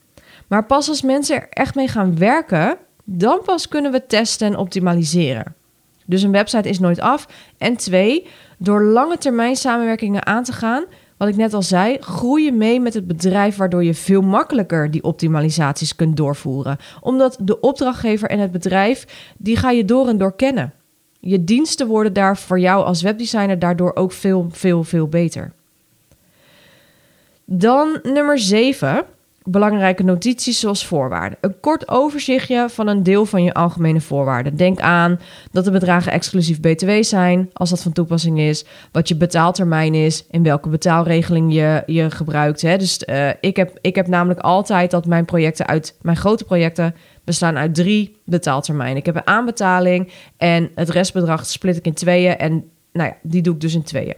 Maar 0.53 0.65
pas 0.65 0.89
als 0.89 1.01
mensen 1.01 1.35
er 1.35 1.47
echt 1.49 1.75
mee 1.75 1.87
gaan 1.87 2.17
werken, 2.17 2.77
dan 3.03 3.41
pas 3.45 3.67
kunnen 3.67 3.91
we 3.91 4.05
testen 4.05 4.47
en 4.47 4.57
optimaliseren. 4.57 5.55
Dus 6.05 6.21
een 6.21 6.31
website 6.31 6.69
is 6.69 6.79
nooit 6.79 6.99
af. 6.99 7.27
En 7.57 7.77
twee, 7.77 8.27
door 8.57 8.83
lange 8.83 9.17
termijn 9.17 9.55
samenwerkingen 9.55 10.25
aan 10.25 10.43
te 10.43 10.53
gaan, 10.53 10.83
wat 11.17 11.27
ik 11.27 11.35
net 11.35 11.53
al 11.53 11.61
zei, 11.61 11.97
groei 11.99 12.43
je 12.43 12.51
mee 12.51 12.79
met 12.79 12.93
het 12.93 13.07
bedrijf, 13.07 13.55
waardoor 13.55 13.83
je 13.83 13.93
veel 13.93 14.21
makkelijker 14.21 14.91
die 14.91 15.03
optimalisaties 15.03 15.95
kunt 15.95 16.17
doorvoeren. 16.17 16.77
Omdat 17.01 17.37
de 17.41 17.59
opdrachtgever 17.59 18.29
en 18.29 18.39
het 18.39 18.51
bedrijf, 18.51 19.05
die 19.37 19.57
ga 19.57 19.71
je 19.71 19.85
door 19.85 20.07
en 20.07 20.17
door 20.17 20.35
kennen. 20.35 20.73
Je 21.19 21.43
diensten 21.43 21.87
worden 21.87 22.13
daar 22.13 22.37
voor 22.37 22.59
jou 22.59 22.85
als 22.85 23.01
webdesigner 23.01 23.59
daardoor 23.59 23.95
ook 23.95 24.11
veel, 24.11 24.47
veel, 24.51 24.83
veel 24.83 25.07
beter. 25.07 25.51
Dan 27.45 27.99
nummer 28.03 28.39
7. 28.39 29.05
Belangrijke 29.43 30.03
notities 30.03 30.59
zoals 30.59 30.85
voorwaarden. 30.85 31.37
Een 31.41 31.59
kort 31.59 31.89
overzichtje 31.89 32.65
van 32.69 32.87
een 32.87 33.03
deel 33.03 33.25
van 33.25 33.43
je 33.43 33.53
algemene 33.53 34.01
voorwaarden. 34.01 34.55
Denk 34.55 34.79
aan 34.79 35.19
dat 35.51 35.63
de 35.65 35.71
bedragen 35.71 36.11
exclusief 36.11 36.59
BTW 36.59 36.89
zijn, 37.01 37.49
als 37.53 37.69
dat 37.69 37.81
van 37.81 37.91
toepassing 37.91 38.39
is, 38.39 38.65
wat 38.91 39.07
je 39.07 39.15
betaaltermijn 39.15 39.95
is, 39.95 40.25
in 40.31 40.43
welke 40.43 40.69
betaalregeling 40.69 41.53
je, 41.53 41.83
je 41.85 42.11
gebruikt. 42.11 42.61
Hè. 42.61 42.77
Dus 42.77 43.03
uh, 43.05 43.29
ik, 43.39 43.55
heb, 43.55 43.77
ik 43.81 43.95
heb 43.95 44.07
namelijk 44.07 44.39
altijd 44.39 44.91
dat 44.91 45.05
mijn 45.05 45.25
projecten 45.25 45.67
uit, 45.67 45.95
mijn 46.01 46.17
grote 46.17 46.43
projecten 46.43 46.95
bestaan 47.23 47.57
uit 47.57 47.75
drie 47.75 48.15
betaaltermijnen. 48.25 48.97
Ik 48.97 49.05
heb 49.05 49.15
een 49.15 49.27
aanbetaling 49.27 50.11
en 50.37 50.69
het 50.75 50.89
restbedrag 50.89 51.45
split 51.45 51.77
ik 51.77 51.85
in 51.85 51.93
tweeën 51.93 52.37
en 52.37 52.69
nou 52.91 53.09
ja, 53.09 53.17
die 53.21 53.41
doe 53.41 53.53
ik 53.53 53.61
dus 53.61 53.73
in 53.73 53.83
tweeën. 53.83 54.15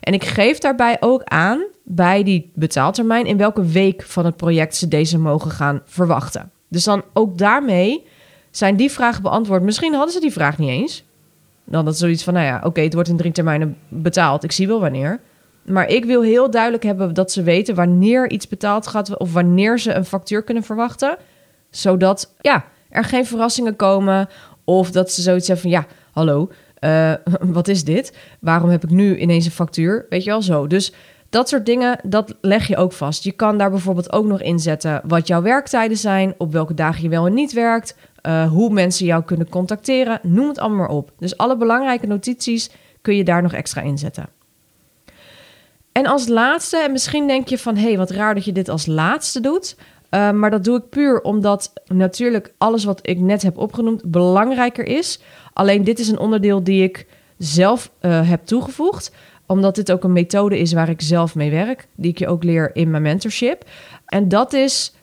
En 0.00 0.12
ik 0.12 0.24
geef 0.24 0.58
daarbij 0.58 0.96
ook 1.00 1.22
aan 1.24 1.64
bij 1.84 2.22
die 2.22 2.50
betaaltermijn 2.54 3.26
in 3.26 3.36
welke 3.36 3.64
week 3.64 4.02
van 4.02 4.24
het 4.24 4.36
project 4.36 4.76
ze 4.76 4.88
deze 4.88 5.18
mogen 5.18 5.50
gaan 5.50 5.82
verwachten. 5.86 6.50
Dus 6.68 6.84
dan 6.84 7.02
ook 7.12 7.38
daarmee 7.38 8.06
zijn 8.50 8.76
die 8.76 8.90
vragen 8.90 9.22
beantwoord. 9.22 9.62
Misschien 9.62 9.94
hadden 9.94 10.12
ze 10.12 10.20
die 10.20 10.32
vraag 10.32 10.58
niet 10.58 10.68
eens. 10.68 11.04
Dan 11.64 11.84
dat 11.84 11.98
zoiets 11.98 12.24
van, 12.24 12.34
nou 12.34 12.46
ja, 12.46 12.60
oké, 12.64 12.80
het 12.80 12.94
wordt 12.94 13.08
in 13.08 13.16
drie 13.16 13.32
termijnen 13.32 13.76
betaald. 13.88 14.44
Ik 14.44 14.52
zie 14.52 14.66
wel 14.66 14.80
wanneer. 14.80 15.20
Maar 15.62 15.88
ik 15.88 16.04
wil 16.04 16.22
heel 16.22 16.50
duidelijk 16.50 16.82
hebben 16.82 17.14
dat 17.14 17.32
ze 17.32 17.42
weten 17.42 17.74
wanneer 17.74 18.30
iets 18.30 18.48
betaald 18.48 18.86
gaat 18.86 19.18
of 19.18 19.32
wanneer 19.32 19.78
ze 19.78 19.92
een 19.92 20.04
factuur 20.04 20.42
kunnen 20.42 20.62
verwachten. 20.62 21.16
Zodat 21.70 22.32
ja, 22.40 22.64
er 22.88 23.04
geen 23.04 23.26
verrassingen 23.26 23.76
komen 23.76 24.28
of 24.64 24.90
dat 24.90 25.12
ze 25.12 25.22
zoiets 25.22 25.46
hebben 25.48 25.70
van, 25.70 25.80
ja, 25.80 25.86
hallo, 26.12 26.50
uh, 26.80 27.12
wat 27.58 27.68
is 27.68 27.84
dit? 27.84 28.16
Waarom 28.38 28.70
heb 28.70 28.84
ik 28.84 28.90
nu 28.90 29.16
ineens 29.16 29.44
een 29.44 29.50
factuur? 29.50 30.06
Weet 30.08 30.24
je 30.24 30.30
wel 30.30 30.42
zo. 30.42 30.66
Dus 30.66 30.92
dat 31.34 31.48
soort 31.48 31.66
dingen, 31.66 31.98
dat 32.02 32.34
leg 32.40 32.66
je 32.66 32.76
ook 32.76 32.92
vast. 32.92 33.24
Je 33.24 33.32
kan 33.32 33.58
daar 33.58 33.70
bijvoorbeeld 33.70 34.12
ook 34.12 34.24
nog 34.24 34.40
inzetten 34.40 35.00
wat 35.04 35.26
jouw 35.26 35.42
werktijden 35.42 35.96
zijn, 35.96 36.34
op 36.38 36.52
welke 36.52 36.74
dagen 36.74 37.02
je 37.02 37.08
wel 37.08 37.26
en 37.26 37.34
niet 37.34 37.52
werkt, 37.52 37.96
uh, 38.22 38.50
hoe 38.50 38.70
mensen 38.70 39.06
jou 39.06 39.22
kunnen 39.22 39.48
contacteren, 39.48 40.20
noem 40.22 40.48
het 40.48 40.58
allemaal 40.58 40.78
maar 40.78 40.96
op. 40.96 41.10
Dus 41.18 41.36
alle 41.36 41.56
belangrijke 41.56 42.06
notities 42.06 42.70
kun 43.02 43.16
je 43.16 43.24
daar 43.24 43.42
nog 43.42 43.52
extra 43.52 43.80
inzetten. 43.80 44.28
En 45.92 46.06
als 46.06 46.28
laatste, 46.28 46.76
en 46.76 46.92
misschien 46.92 47.26
denk 47.26 47.48
je 47.48 47.58
van 47.58 47.76
hé, 47.76 47.82
hey, 47.82 47.96
wat 47.96 48.10
raar 48.10 48.34
dat 48.34 48.44
je 48.44 48.52
dit 48.52 48.68
als 48.68 48.86
laatste 48.86 49.40
doet. 49.40 49.76
Uh, 50.10 50.30
maar 50.30 50.50
dat 50.50 50.64
doe 50.64 50.76
ik 50.76 50.88
puur 50.88 51.20
omdat 51.20 51.72
natuurlijk 51.86 52.52
alles 52.58 52.84
wat 52.84 52.98
ik 53.02 53.18
net 53.18 53.42
heb 53.42 53.58
opgenoemd 53.58 54.02
belangrijker 54.04 54.86
is. 54.86 55.20
Alleen 55.52 55.84
dit 55.84 55.98
is 55.98 56.08
een 56.08 56.18
onderdeel 56.18 56.64
die 56.64 56.82
ik 56.82 57.06
zelf 57.38 57.90
uh, 58.00 58.28
heb 58.28 58.46
toegevoegd 58.46 59.12
omdat 59.46 59.74
dit 59.74 59.92
ook 59.92 60.04
een 60.04 60.12
methode 60.12 60.58
is 60.58 60.72
waar 60.72 60.88
ik 60.88 61.00
zelf 61.00 61.34
mee 61.34 61.50
werk, 61.50 61.86
die 61.94 62.10
ik 62.10 62.18
je 62.18 62.28
ook 62.28 62.44
leer 62.44 62.70
in 62.76 62.90
mijn 62.90 63.02
mentorship. 63.02 63.64
En 64.06 64.28
dat 64.28 64.52
is 64.52 64.94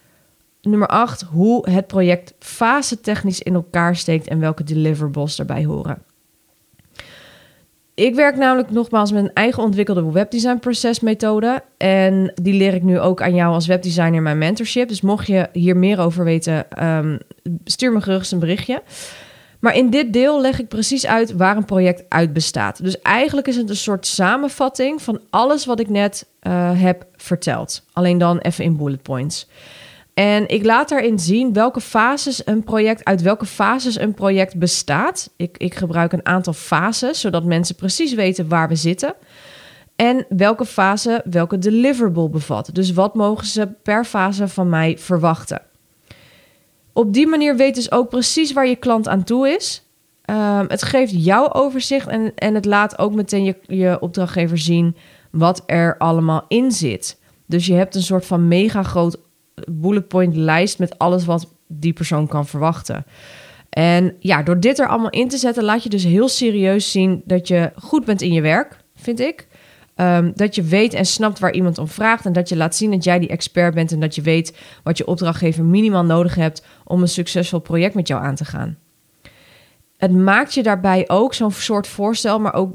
nummer 0.62 0.88
8, 0.88 1.21
hoe 1.21 1.69
het 1.69 1.88
project 1.88 2.33
fase 2.39 3.01
technisch 3.01 3.41
in 3.41 3.53
elkaar 3.53 3.95
steekt 3.95 4.27
en 4.27 4.39
welke 4.39 4.63
deliverables 4.63 5.36
daarbij 5.36 5.65
horen. 5.65 6.01
Ik 7.93 8.15
werk 8.15 8.36
namelijk 8.36 8.71
nogmaals 8.71 9.12
met 9.12 9.24
een 9.24 9.33
eigen 9.33 9.63
ontwikkelde 9.63 10.12
webdesign 10.12 10.60
procesmethode. 10.60 11.63
En 11.77 12.33
die 12.41 12.53
leer 12.53 12.74
ik 12.74 12.83
nu 12.83 13.00
ook 13.00 13.21
aan 13.21 13.36
jou 13.36 13.53
als 13.53 13.67
webdesigner 13.67 14.13
in 14.13 14.24
mijn 14.24 14.38
mentorship. 14.38 14.88
Dus 14.88 15.01
mocht 15.01 15.27
je 15.27 15.50
hier 15.53 15.77
meer 15.77 16.00
over 16.00 16.24
weten, 16.24 16.86
um, 16.88 17.19
stuur 17.63 17.91
me 17.91 18.01
gerust 18.01 18.31
een 18.31 18.39
berichtje. 18.39 18.81
Maar 19.62 19.75
in 19.75 19.89
dit 19.89 20.13
deel 20.13 20.41
leg 20.41 20.60
ik 20.60 20.68
precies 20.68 21.06
uit 21.06 21.32
waar 21.32 21.58
een 21.58 21.65
project 21.65 22.03
uit 22.10 22.34
bestaat. 22.34 22.84
Dus 22.84 23.01
eigenlijk 23.01 23.48
is 23.48 23.56
het 23.56 23.70
een 23.70 23.75
soort 23.75 24.08
samenvatting 24.08 25.01
van 25.01 25.22
alles 25.30 25.65
wat 25.65 25.80
ik 25.80 25.89
net 25.89 26.25
uh, 26.48 26.82
heb 26.82 27.06
verteld. 27.15 27.84
Alleen 27.94 28.18
dan 28.18 28.38
even 28.38 28.63
in 28.63 28.77
bullet 28.77 29.01
points. 29.01 29.48
En 30.13 30.48
ik 30.48 30.65
laat 30.65 30.89
daarin 30.89 31.20
zien 31.20 31.53
welke 31.53 31.82
fases 31.82 32.46
een 32.46 32.63
project, 32.63 33.06
uit 33.06 33.22
welke 33.22 33.46
fases 33.46 34.00
een 34.00 34.13
project 34.13 34.56
bestaat. 34.60 35.30
Ik, 35.36 35.58
ik 35.58 35.75
gebruik 35.75 36.12
een 36.12 36.25
aantal 36.25 36.53
fases, 36.53 37.20
zodat 37.20 37.44
mensen 37.44 37.75
precies 37.75 38.13
weten 38.13 38.48
waar 38.48 38.68
we 38.68 38.75
zitten. 38.75 39.13
En 39.96 40.25
welke 40.30 40.65
fase 40.65 41.22
welke 41.30 41.58
deliverable 41.58 42.30
bevat. 42.30 42.70
Dus 42.74 42.94
wat 42.94 43.15
mogen 43.15 43.46
ze 43.46 43.68
per 43.84 44.06
fase 44.06 44.48
van 44.48 44.70
mij 44.70 44.98
verwachten. 44.98 45.62
Op 46.93 47.13
die 47.13 47.27
manier 47.27 47.55
weet 47.55 47.75
dus 47.75 47.92
ook 47.92 48.09
precies 48.09 48.53
waar 48.53 48.68
je 48.68 48.75
klant 48.75 49.07
aan 49.07 49.24
toe 49.24 49.50
is. 49.50 49.83
Um, 50.25 50.66
het 50.68 50.83
geeft 50.83 51.25
jou 51.25 51.51
overzicht 51.51 52.07
en, 52.07 52.31
en 52.35 52.55
het 52.55 52.66
laat 52.66 53.00
ook 53.00 53.13
meteen 53.13 53.44
je, 53.44 53.55
je 53.68 53.98
opdrachtgever 54.00 54.57
zien 54.57 54.96
wat 55.31 55.63
er 55.66 55.98
allemaal 55.98 56.46
in 56.48 56.72
zit. 56.72 57.18
Dus 57.46 57.66
je 57.66 57.74
hebt 57.74 57.96
een 57.96 58.01
soort 58.01 58.25
van 58.25 58.48
mega 58.48 58.83
groot 58.83 59.18
bullet 59.68 60.07
point 60.07 60.35
lijst 60.35 60.79
met 60.79 60.98
alles 60.98 61.25
wat 61.25 61.48
die 61.68 61.94
persoon 61.94 62.27
kan 62.27 62.48
verwachten. 62.48 63.05
En 63.70 64.16
ja, 64.20 64.44
door 64.44 64.59
dit 64.59 64.79
er 64.79 64.87
allemaal 64.87 65.09
in 65.09 65.29
te 65.29 65.37
zetten, 65.37 65.63
laat 65.63 65.83
je 65.83 65.89
dus 65.89 66.03
heel 66.03 66.27
serieus 66.27 66.92
zien 66.92 67.22
dat 67.25 67.48
je 67.48 67.72
goed 67.75 68.05
bent 68.05 68.22
in 68.22 68.33
je 68.33 68.42
werk, 68.42 68.77
vind 68.96 69.20
ik. 69.20 69.48
Um, 70.01 70.31
dat 70.35 70.55
je 70.55 70.61
weet 70.61 70.94
en 70.94 71.05
snapt 71.05 71.40
waar 71.40 71.53
iemand 71.53 71.77
om 71.77 71.87
vraagt. 71.87 72.25
En 72.25 72.33
dat 72.33 72.50
je 72.50 72.55
laat 72.55 72.75
zien 72.75 72.92
dat 72.92 73.03
jij 73.03 73.20
die 73.20 73.29
expert 73.29 73.74
bent. 73.74 73.92
En 73.92 74.00
dat 74.00 74.16
je 74.16 74.22
weet 74.22 74.57
wat 74.83 74.98
je 74.98 75.07
opdrachtgever 75.07 75.64
minimaal 75.64 76.05
nodig 76.05 76.35
hebt 76.35 76.64
om 76.83 77.01
een 77.01 77.07
succesvol 77.07 77.59
project 77.59 77.94
met 77.94 78.07
jou 78.07 78.24
aan 78.24 78.35
te 78.35 78.46
gaan. 78.46 78.77
Het 79.98 80.11
maakt 80.11 80.53
je 80.53 80.64
daarbij 80.64 81.09
ook 81.09 81.33
zo'n 81.33 81.51
soort 81.51 81.87
voorstel, 81.87 82.40
maar 82.40 82.53
ook 82.53 82.74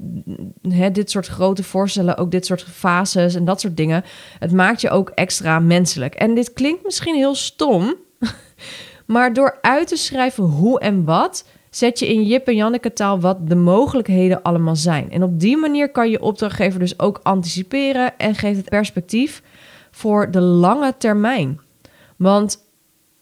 hè, 0.69 0.91
dit 0.91 1.11
soort 1.11 1.27
grote 1.27 1.62
voorstellen, 1.62 2.17
ook 2.17 2.31
dit 2.31 2.47
soort 2.47 2.62
fases 2.62 3.35
en 3.35 3.45
dat 3.45 3.61
soort 3.61 3.77
dingen. 3.77 4.05
Het 4.39 4.53
maakt 4.53 4.81
je 4.81 4.91
ook 4.91 5.11
extra 5.11 5.59
menselijk. 5.59 6.15
En 6.15 6.35
dit 6.35 6.53
klinkt 6.53 6.85
misschien 6.85 7.15
heel 7.15 7.35
stom, 7.35 7.95
maar 9.07 9.33
door 9.33 9.59
uit 9.61 9.89
te 9.89 9.97
schrijven 9.97 10.45
hoe 10.45 10.81
en 10.81 11.05
wat, 11.05 11.45
zet 11.77 11.99
je 11.99 12.09
in 12.09 12.23
Jip 12.23 12.47
en 12.47 12.55
Janneke 12.55 12.93
taal 12.93 13.21
wat 13.21 13.49
de 13.49 13.55
mogelijkheden 13.55 14.43
allemaal 14.43 14.77
zijn. 14.77 15.11
En 15.11 15.23
op 15.23 15.41
die 15.41 15.57
manier 15.57 15.91
kan 15.91 16.11
je 16.11 16.23
opdrachtgever 16.23 16.81
dus 16.81 16.99
ook 16.99 17.21
anticiperen 17.23 18.19
en 18.19 18.35
geeft 18.35 18.57
het 18.57 18.69
perspectief 18.69 19.43
voor 19.91 20.31
de 20.31 20.41
lange 20.41 20.95
termijn. 20.99 21.61
Want 22.17 22.65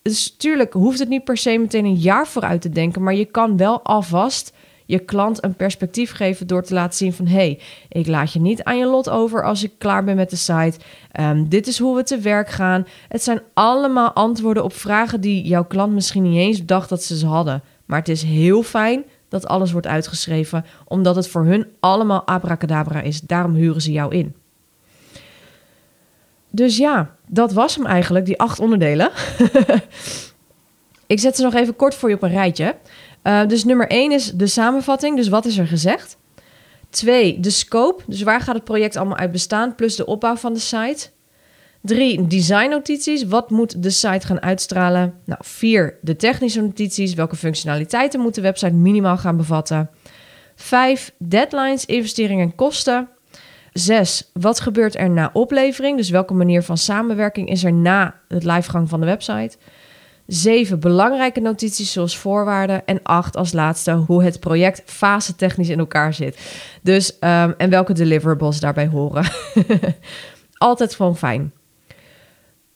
dus 0.02 0.30
natuurlijk 0.32 0.72
hoeft 0.72 0.98
het 0.98 1.08
niet 1.08 1.24
per 1.24 1.36
se 1.36 1.58
meteen 1.58 1.84
een 1.84 1.94
jaar 1.94 2.26
vooruit 2.26 2.60
te 2.60 2.68
denken, 2.68 3.02
maar 3.02 3.14
je 3.14 3.24
kan 3.24 3.56
wel 3.56 3.82
alvast 3.82 4.52
je 4.86 4.98
klant 4.98 5.44
een 5.44 5.54
perspectief 5.54 6.12
geven 6.12 6.46
door 6.46 6.62
te 6.62 6.74
laten 6.74 6.96
zien 6.96 7.12
van 7.12 7.26
hey, 7.26 7.60
ik 7.88 8.06
laat 8.06 8.32
je 8.32 8.40
niet 8.40 8.62
aan 8.62 8.78
je 8.78 8.86
lot 8.86 9.08
over 9.10 9.44
als 9.44 9.62
ik 9.62 9.72
klaar 9.78 10.04
ben 10.04 10.16
met 10.16 10.30
de 10.30 10.36
site. 10.36 10.78
Um, 11.20 11.48
dit 11.48 11.66
is 11.66 11.78
hoe 11.78 11.96
we 11.96 12.02
te 12.02 12.18
werk 12.18 12.48
gaan. 12.48 12.86
Het 13.08 13.22
zijn 13.22 13.40
allemaal 13.54 14.12
antwoorden 14.12 14.64
op 14.64 14.74
vragen 14.74 15.20
die 15.20 15.42
jouw 15.42 15.64
klant 15.64 15.92
misschien 15.92 16.22
niet 16.22 16.38
eens 16.38 16.64
dacht 16.64 16.88
dat 16.88 17.02
ze 17.02 17.18
ze 17.18 17.26
hadden. 17.26 17.62
Maar 17.84 17.98
het 17.98 18.08
is 18.08 18.22
heel 18.22 18.62
fijn 18.62 19.04
dat 19.28 19.46
alles 19.46 19.72
wordt 19.72 19.86
uitgeschreven, 19.86 20.64
omdat 20.84 21.16
het 21.16 21.28
voor 21.28 21.44
hun 21.44 21.66
allemaal 21.80 22.26
abracadabra 22.26 23.00
is. 23.00 23.20
Daarom 23.20 23.54
huren 23.54 23.82
ze 23.82 23.92
jou 23.92 24.14
in. 24.14 24.34
Dus 26.50 26.76
ja, 26.76 27.14
dat 27.26 27.52
was 27.52 27.74
hem 27.74 27.86
eigenlijk, 27.86 28.26
die 28.26 28.40
acht 28.40 28.60
onderdelen. 28.60 29.10
Ik 31.06 31.20
zet 31.20 31.36
ze 31.36 31.42
nog 31.42 31.54
even 31.54 31.76
kort 31.76 31.94
voor 31.94 32.08
je 32.08 32.14
op 32.14 32.22
een 32.22 32.30
rijtje. 32.30 32.76
Uh, 33.22 33.46
dus 33.46 33.64
nummer 33.64 33.88
1 33.88 34.12
is 34.12 34.32
de 34.32 34.46
samenvatting, 34.46 35.16
dus 35.16 35.28
wat 35.28 35.44
is 35.44 35.58
er 35.58 35.66
gezegd? 35.66 36.16
Twee, 36.90 37.40
de 37.40 37.50
scope, 37.50 38.02
dus 38.06 38.22
waar 38.22 38.40
gaat 38.40 38.54
het 38.54 38.64
project 38.64 38.96
allemaal 38.96 39.16
uit 39.16 39.32
bestaan, 39.32 39.74
plus 39.74 39.96
de 39.96 40.06
opbouw 40.06 40.36
van 40.36 40.52
de 40.52 40.58
site. 40.58 41.08
Drie, 41.84 42.26
designnotities. 42.26 43.24
Wat 43.24 43.50
moet 43.50 43.82
de 43.82 43.90
site 43.90 44.26
gaan 44.26 44.42
uitstralen? 44.42 45.14
Nou, 45.24 45.40
vier, 45.44 45.98
de 46.00 46.16
technische 46.16 46.60
notities. 46.60 47.14
Welke 47.14 47.36
functionaliteiten 47.36 48.20
moet 48.20 48.34
de 48.34 48.40
website 48.40 48.72
minimaal 48.72 49.16
gaan 49.16 49.36
bevatten? 49.36 49.90
Vijf, 50.54 51.12
deadlines, 51.18 51.84
investeringen 51.84 52.44
en 52.44 52.54
kosten. 52.54 53.08
Zes, 53.72 54.30
wat 54.32 54.60
gebeurt 54.60 54.96
er 54.96 55.10
na 55.10 55.30
oplevering? 55.32 55.96
Dus 55.96 56.10
welke 56.10 56.34
manier 56.34 56.62
van 56.62 56.78
samenwerking 56.78 57.48
is 57.48 57.64
er 57.64 57.72
na 57.72 58.14
het 58.28 58.44
livegang 58.44 58.88
van 58.88 59.00
de 59.00 59.06
website? 59.06 59.56
Zeven, 60.26 60.80
belangrijke 60.80 61.40
notities 61.40 61.92
zoals 61.92 62.18
voorwaarden. 62.18 62.86
En 62.86 63.00
acht, 63.02 63.36
als 63.36 63.52
laatste, 63.52 63.92
hoe 63.92 64.22
het 64.22 64.40
project 64.40 64.82
fase 64.86 65.36
technisch 65.36 65.68
in 65.68 65.78
elkaar 65.78 66.14
zit. 66.14 66.38
Dus, 66.82 67.12
um, 67.20 67.54
en 67.56 67.70
welke 67.70 67.92
deliverables 67.92 68.60
daarbij 68.60 68.86
horen. 68.86 69.24
Altijd 70.58 70.94
gewoon 70.94 71.16
fijn. 71.16 71.52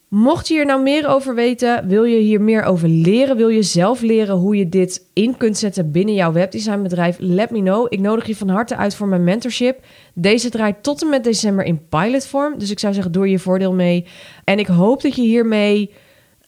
Mocht 0.09 0.49
je 0.49 0.55
hier 0.55 0.67
nou 0.67 0.83
meer 0.83 1.09
over 1.09 1.35
weten, 1.35 1.89
wil 1.89 2.05
je 2.05 2.19
hier 2.19 2.41
meer 2.41 2.63
over 2.63 2.89
leren, 2.89 3.37
wil 3.37 3.49
je 3.49 3.63
zelf 3.63 4.01
leren 4.01 4.35
hoe 4.35 4.57
je 4.57 4.69
dit 4.69 5.07
in 5.13 5.37
kunt 5.37 5.59
zetten 5.59 5.91
binnen 5.91 6.15
jouw 6.15 6.33
webdesignbedrijf, 6.33 7.17
let 7.19 7.51
me 7.51 7.59
know. 7.59 7.87
Ik 7.89 8.01
nodig 8.01 8.27
je 8.27 8.37
van 8.37 8.49
harte 8.49 8.77
uit 8.77 8.95
voor 8.95 9.09
mijn 9.09 9.25
mentorship. 9.25 9.85
Deze 10.15 10.51
draait 10.51 10.83
tot 10.83 11.03
en 11.03 11.09
met 11.09 11.25
december 11.25 11.65
in 11.65 11.89
pilotvorm, 11.89 12.59
dus 12.59 12.71
ik 12.71 12.79
zou 12.79 12.95
zeggen, 12.95 13.13
doe 13.13 13.31
je 13.31 13.39
voordeel 13.39 13.73
mee. 13.73 14.07
En 14.45 14.59
ik 14.59 14.67
hoop 14.67 15.03
dat 15.03 15.15
je 15.15 15.23
hiermee 15.23 15.91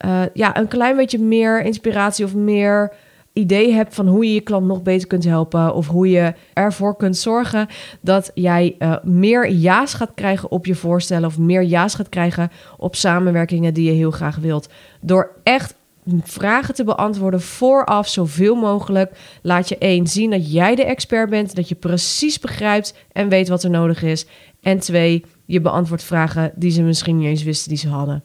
uh, 0.05 0.23
ja, 0.33 0.57
een 0.57 0.69
klein 0.69 0.97
beetje 0.97 1.19
meer 1.19 1.63
inspiratie 1.63 2.25
of 2.25 2.35
meer 2.35 2.93
idee 3.33 3.73
hebt 3.73 3.95
van 3.95 4.07
hoe 4.07 4.27
je 4.27 4.35
je 4.35 4.41
klant 4.41 4.67
nog 4.67 4.83
beter 4.83 5.07
kunt 5.09 5.25
helpen 5.25 5.75
of 5.75 5.87
hoe 5.87 6.11
je 6.11 6.35
ervoor 6.53 6.97
kunt 6.97 7.17
zorgen 7.17 7.69
dat 8.01 8.31
jij 8.35 8.77
uh, 8.79 8.97
meer 9.03 9.51
ja's 9.51 9.95
gaat 9.95 10.13
krijgen 10.15 10.51
op 10.51 10.67
je 10.67 10.75
voorstellen 10.75 11.29
of 11.29 11.39
meer 11.39 11.63
ja's 11.63 11.95
gaat 11.95 12.09
krijgen 12.09 12.51
op 12.77 12.97
samenwerkingen 12.97 13.75
die 13.75 13.85
je 13.85 13.97
heel 13.97 14.11
graag 14.11 14.37
wilt. 14.37 14.69
Door 15.01 15.31
echt 15.43 15.75
vragen 16.23 16.75
te 16.75 16.85
beantwoorden 16.85 17.41
vooraf 17.41 18.09
zoveel 18.09 18.55
mogelijk. 18.55 19.13
Laat 19.43 19.69
je 19.69 19.79
één 19.79 20.07
zien 20.07 20.31
dat 20.31 20.53
jij 20.53 20.75
de 20.75 20.85
expert 20.85 21.31
bent, 21.31 21.57
dat 21.57 21.69
je 21.69 21.75
precies 21.75 22.39
begrijpt 22.39 22.95
en 23.13 23.29
weet 23.29 23.49
wat 23.49 23.63
er 23.63 23.71
nodig 23.71 24.03
is. 24.03 24.27
En 24.61 24.79
twee, 24.79 25.25
je 25.45 25.61
beantwoordt 25.61 26.03
vragen 26.03 26.53
die 26.55 26.71
ze 26.71 26.83
misschien 26.83 27.19
niet 27.19 27.29
eens 27.29 27.43
wisten 27.43 27.69
die 27.69 27.79
ze 27.79 27.89
hadden. 27.89 28.23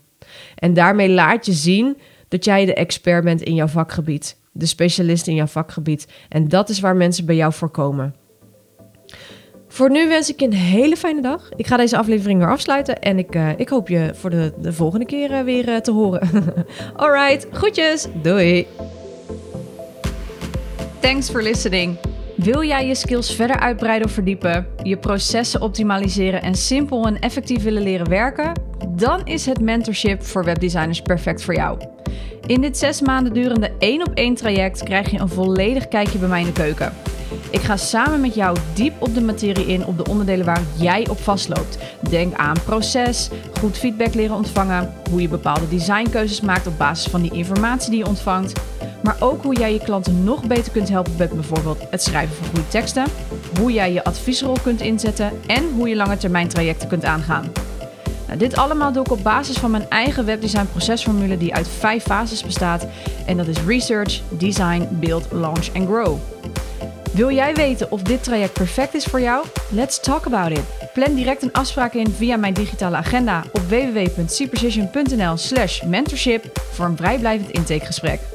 En 0.56 0.74
daarmee 0.74 1.10
laat 1.10 1.46
je 1.46 1.54
zien 1.54 1.98
dat 2.28 2.46
jij 2.46 2.66
de 2.66 2.74
expert 2.74 3.24
bent 3.24 3.42
in 3.42 3.56
jouw 3.56 3.68
vakgebied, 3.68 4.38
de 4.52 4.66
specialist 4.66 5.28
in 5.28 5.36
jouw 5.36 5.46
vakgebied. 5.46 6.08
En 6.30 6.48
dat 6.48 6.70
is 6.70 6.80
waar 6.80 6.96
mensen 6.96 7.26
bij 7.26 7.36
jou 7.36 7.54
voor 7.54 7.70
komen. 7.70 8.16
Voor 9.68 9.92
nu 9.92 10.08
wens 10.08 10.30
ik 10.30 10.40
je 10.40 10.46
een 10.46 10.54
hele 10.54 10.98
fijne 10.98 11.22
dag. 11.22 11.50
Ik 11.56 11.68
ga 11.68 11.78
deze 11.78 11.98
aflevering 11.98 12.40
weer 12.40 12.50
afsluiten 12.50 13.02
en 13.02 13.18
ik, 13.18 13.36
uh, 13.36 13.50
ik 13.60 13.70
hoop 13.70 13.88
je 13.88 14.12
voor 14.14 14.30
de, 14.30 14.54
de 14.62 14.74
volgende 14.74 15.06
keer 15.06 15.32
uh, 15.32 15.42
weer 15.42 15.70
uh, 15.70 15.78
te 15.78 15.92
horen. 15.92 16.30
Alright, 16.96 17.48
groetjes. 17.52 18.08
Doei. 18.22 18.68
Thanks 21.00 21.30
for 21.30 21.44
listening. 21.44 21.98
Wil 22.36 22.64
jij 22.64 22.88
je 22.88 22.96
skills 22.96 23.36
verder 23.36 23.60
uitbreiden 23.60 24.08
of 24.08 24.14
verdiepen, 24.14 24.68
je 24.84 24.98
processen 24.98 25.62
optimaliseren 25.62 26.42
en 26.42 26.56
simpel 26.56 27.06
en 27.06 27.20
effectief 27.20 27.64
willen 27.64 27.84
leren 27.84 28.10
werken? 28.10 28.52
Dan 28.90 29.22
is 29.26 29.46
het 29.46 29.62
mentorship 29.62 30.24
voor 30.24 30.44
webdesigners 30.44 31.02
perfect 31.02 31.44
voor 31.44 31.56
jou. 31.56 31.80
In 32.46 32.62
dit 32.62 32.78
zes 32.78 33.02
maanden 33.02 33.34
durende 33.34 33.72
één 33.80 34.08
op 34.08 34.14
één 34.14 34.36
traject 34.36 34.84
krijg 34.84 35.12
je 35.12 35.20
een 35.20 35.30
volledig 35.30 35.88
kijkje 35.88 36.20
bij 36.20 36.28
mij 36.28 36.40
in 36.40 36.46
de 36.46 36.52
keuken. 36.52 36.94
Ik 37.52 37.62
ga 37.62 37.78
samen 37.78 38.22
met 38.22 38.36
jou 38.36 38.58
diep 38.74 38.94
op 39.00 39.14
de 39.14 39.22
materie 39.22 39.66
in 39.66 39.86
op 39.86 39.98
de 39.98 40.10
onderdelen 40.10 40.46
waar 40.46 40.62
jij 40.78 41.08
op 41.10 41.20
vastloopt. 41.20 41.78
Denk 42.10 42.34
aan 42.34 42.64
proces, 42.66 43.30
goed 43.60 43.78
feedback 43.78 44.14
leren 44.14 44.36
ontvangen, 44.36 44.94
hoe 45.10 45.22
je 45.22 45.28
bepaalde 45.28 45.68
designkeuzes 45.68 46.42
maakt 46.42 46.68
op 46.68 46.78
basis 46.78 47.12
van 47.12 47.22
die 47.22 47.34
informatie 47.34 47.90
die 47.90 48.00
je 48.00 48.08
ontvangt. 48.08 48.54
Maar 49.06 49.16
ook 49.20 49.44
hoe 49.44 49.56
jij 49.56 49.74
je 49.74 49.80
klanten 49.80 50.24
nog 50.24 50.48
beter 50.48 50.72
kunt 50.72 50.90
helpen 50.90 51.14
met 51.18 51.34
bijvoorbeeld 51.34 51.78
het 51.90 52.04
schrijven 52.04 52.36
van 52.36 52.46
goede 52.46 52.68
teksten, 52.68 53.06
hoe 53.60 53.72
jij 53.72 53.94
je 53.94 54.04
adviesrol 54.04 54.58
kunt 54.64 54.82
inzetten 54.82 55.32
en 55.48 55.70
hoe 55.76 55.90
je 55.90 55.96
lange 55.96 56.18
termijn 56.18 56.48
trajecten 56.48 56.88
kunt 56.88 57.06
aangaan. 57.06 57.52
Nou, 58.28 58.40
dit 58.40 58.56
allemaal 58.56 58.92
doe 58.92 59.04
ik 59.04 59.12
op 59.12 59.24
basis 59.24 59.58
van 59.58 59.72
mijn 59.72 59.90
eigen 59.90 60.26
webdesign 60.26 60.68
procesformule 60.72 61.38
die 61.38 61.54
uit 61.54 61.68
vijf 61.68 62.04
fases 62.04 62.44
bestaat. 62.44 62.88
En 63.26 63.38
dat 63.38 63.48
is 63.48 63.58
research, 63.68 64.22
design, 64.30 64.88
build, 64.92 65.28
launch 65.32 65.68
en 65.74 65.86
grow. 65.86 66.18
Wil 67.12 67.32
jij 67.32 67.56
weten 67.56 67.92
of 67.92 68.02
dit 68.02 68.24
traject 68.24 68.54
perfect 68.54 68.94
is 68.94 69.06
voor 69.06 69.22
jou? 69.22 69.46
Let's 69.70 70.00
talk 70.00 70.26
about 70.26 70.52
it. 70.52 70.64
Plan 70.94 71.16
direct 71.16 71.44
een 71.44 71.54
afspraak 71.54 71.94
in 71.94 72.14
via 72.18 72.38
mijn 72.38 72.54
digitale 72.54 72.96
agenda 72.96 73.44
op 73.52 73.62
www.cprecision.nl/slash 73.70 75.82
mentorship 75.82 76.46
voor 76.72 76.86
een 76.86 76.98
vrijblijvend 76.98 77.52
intakegesprek. 77.52 78.35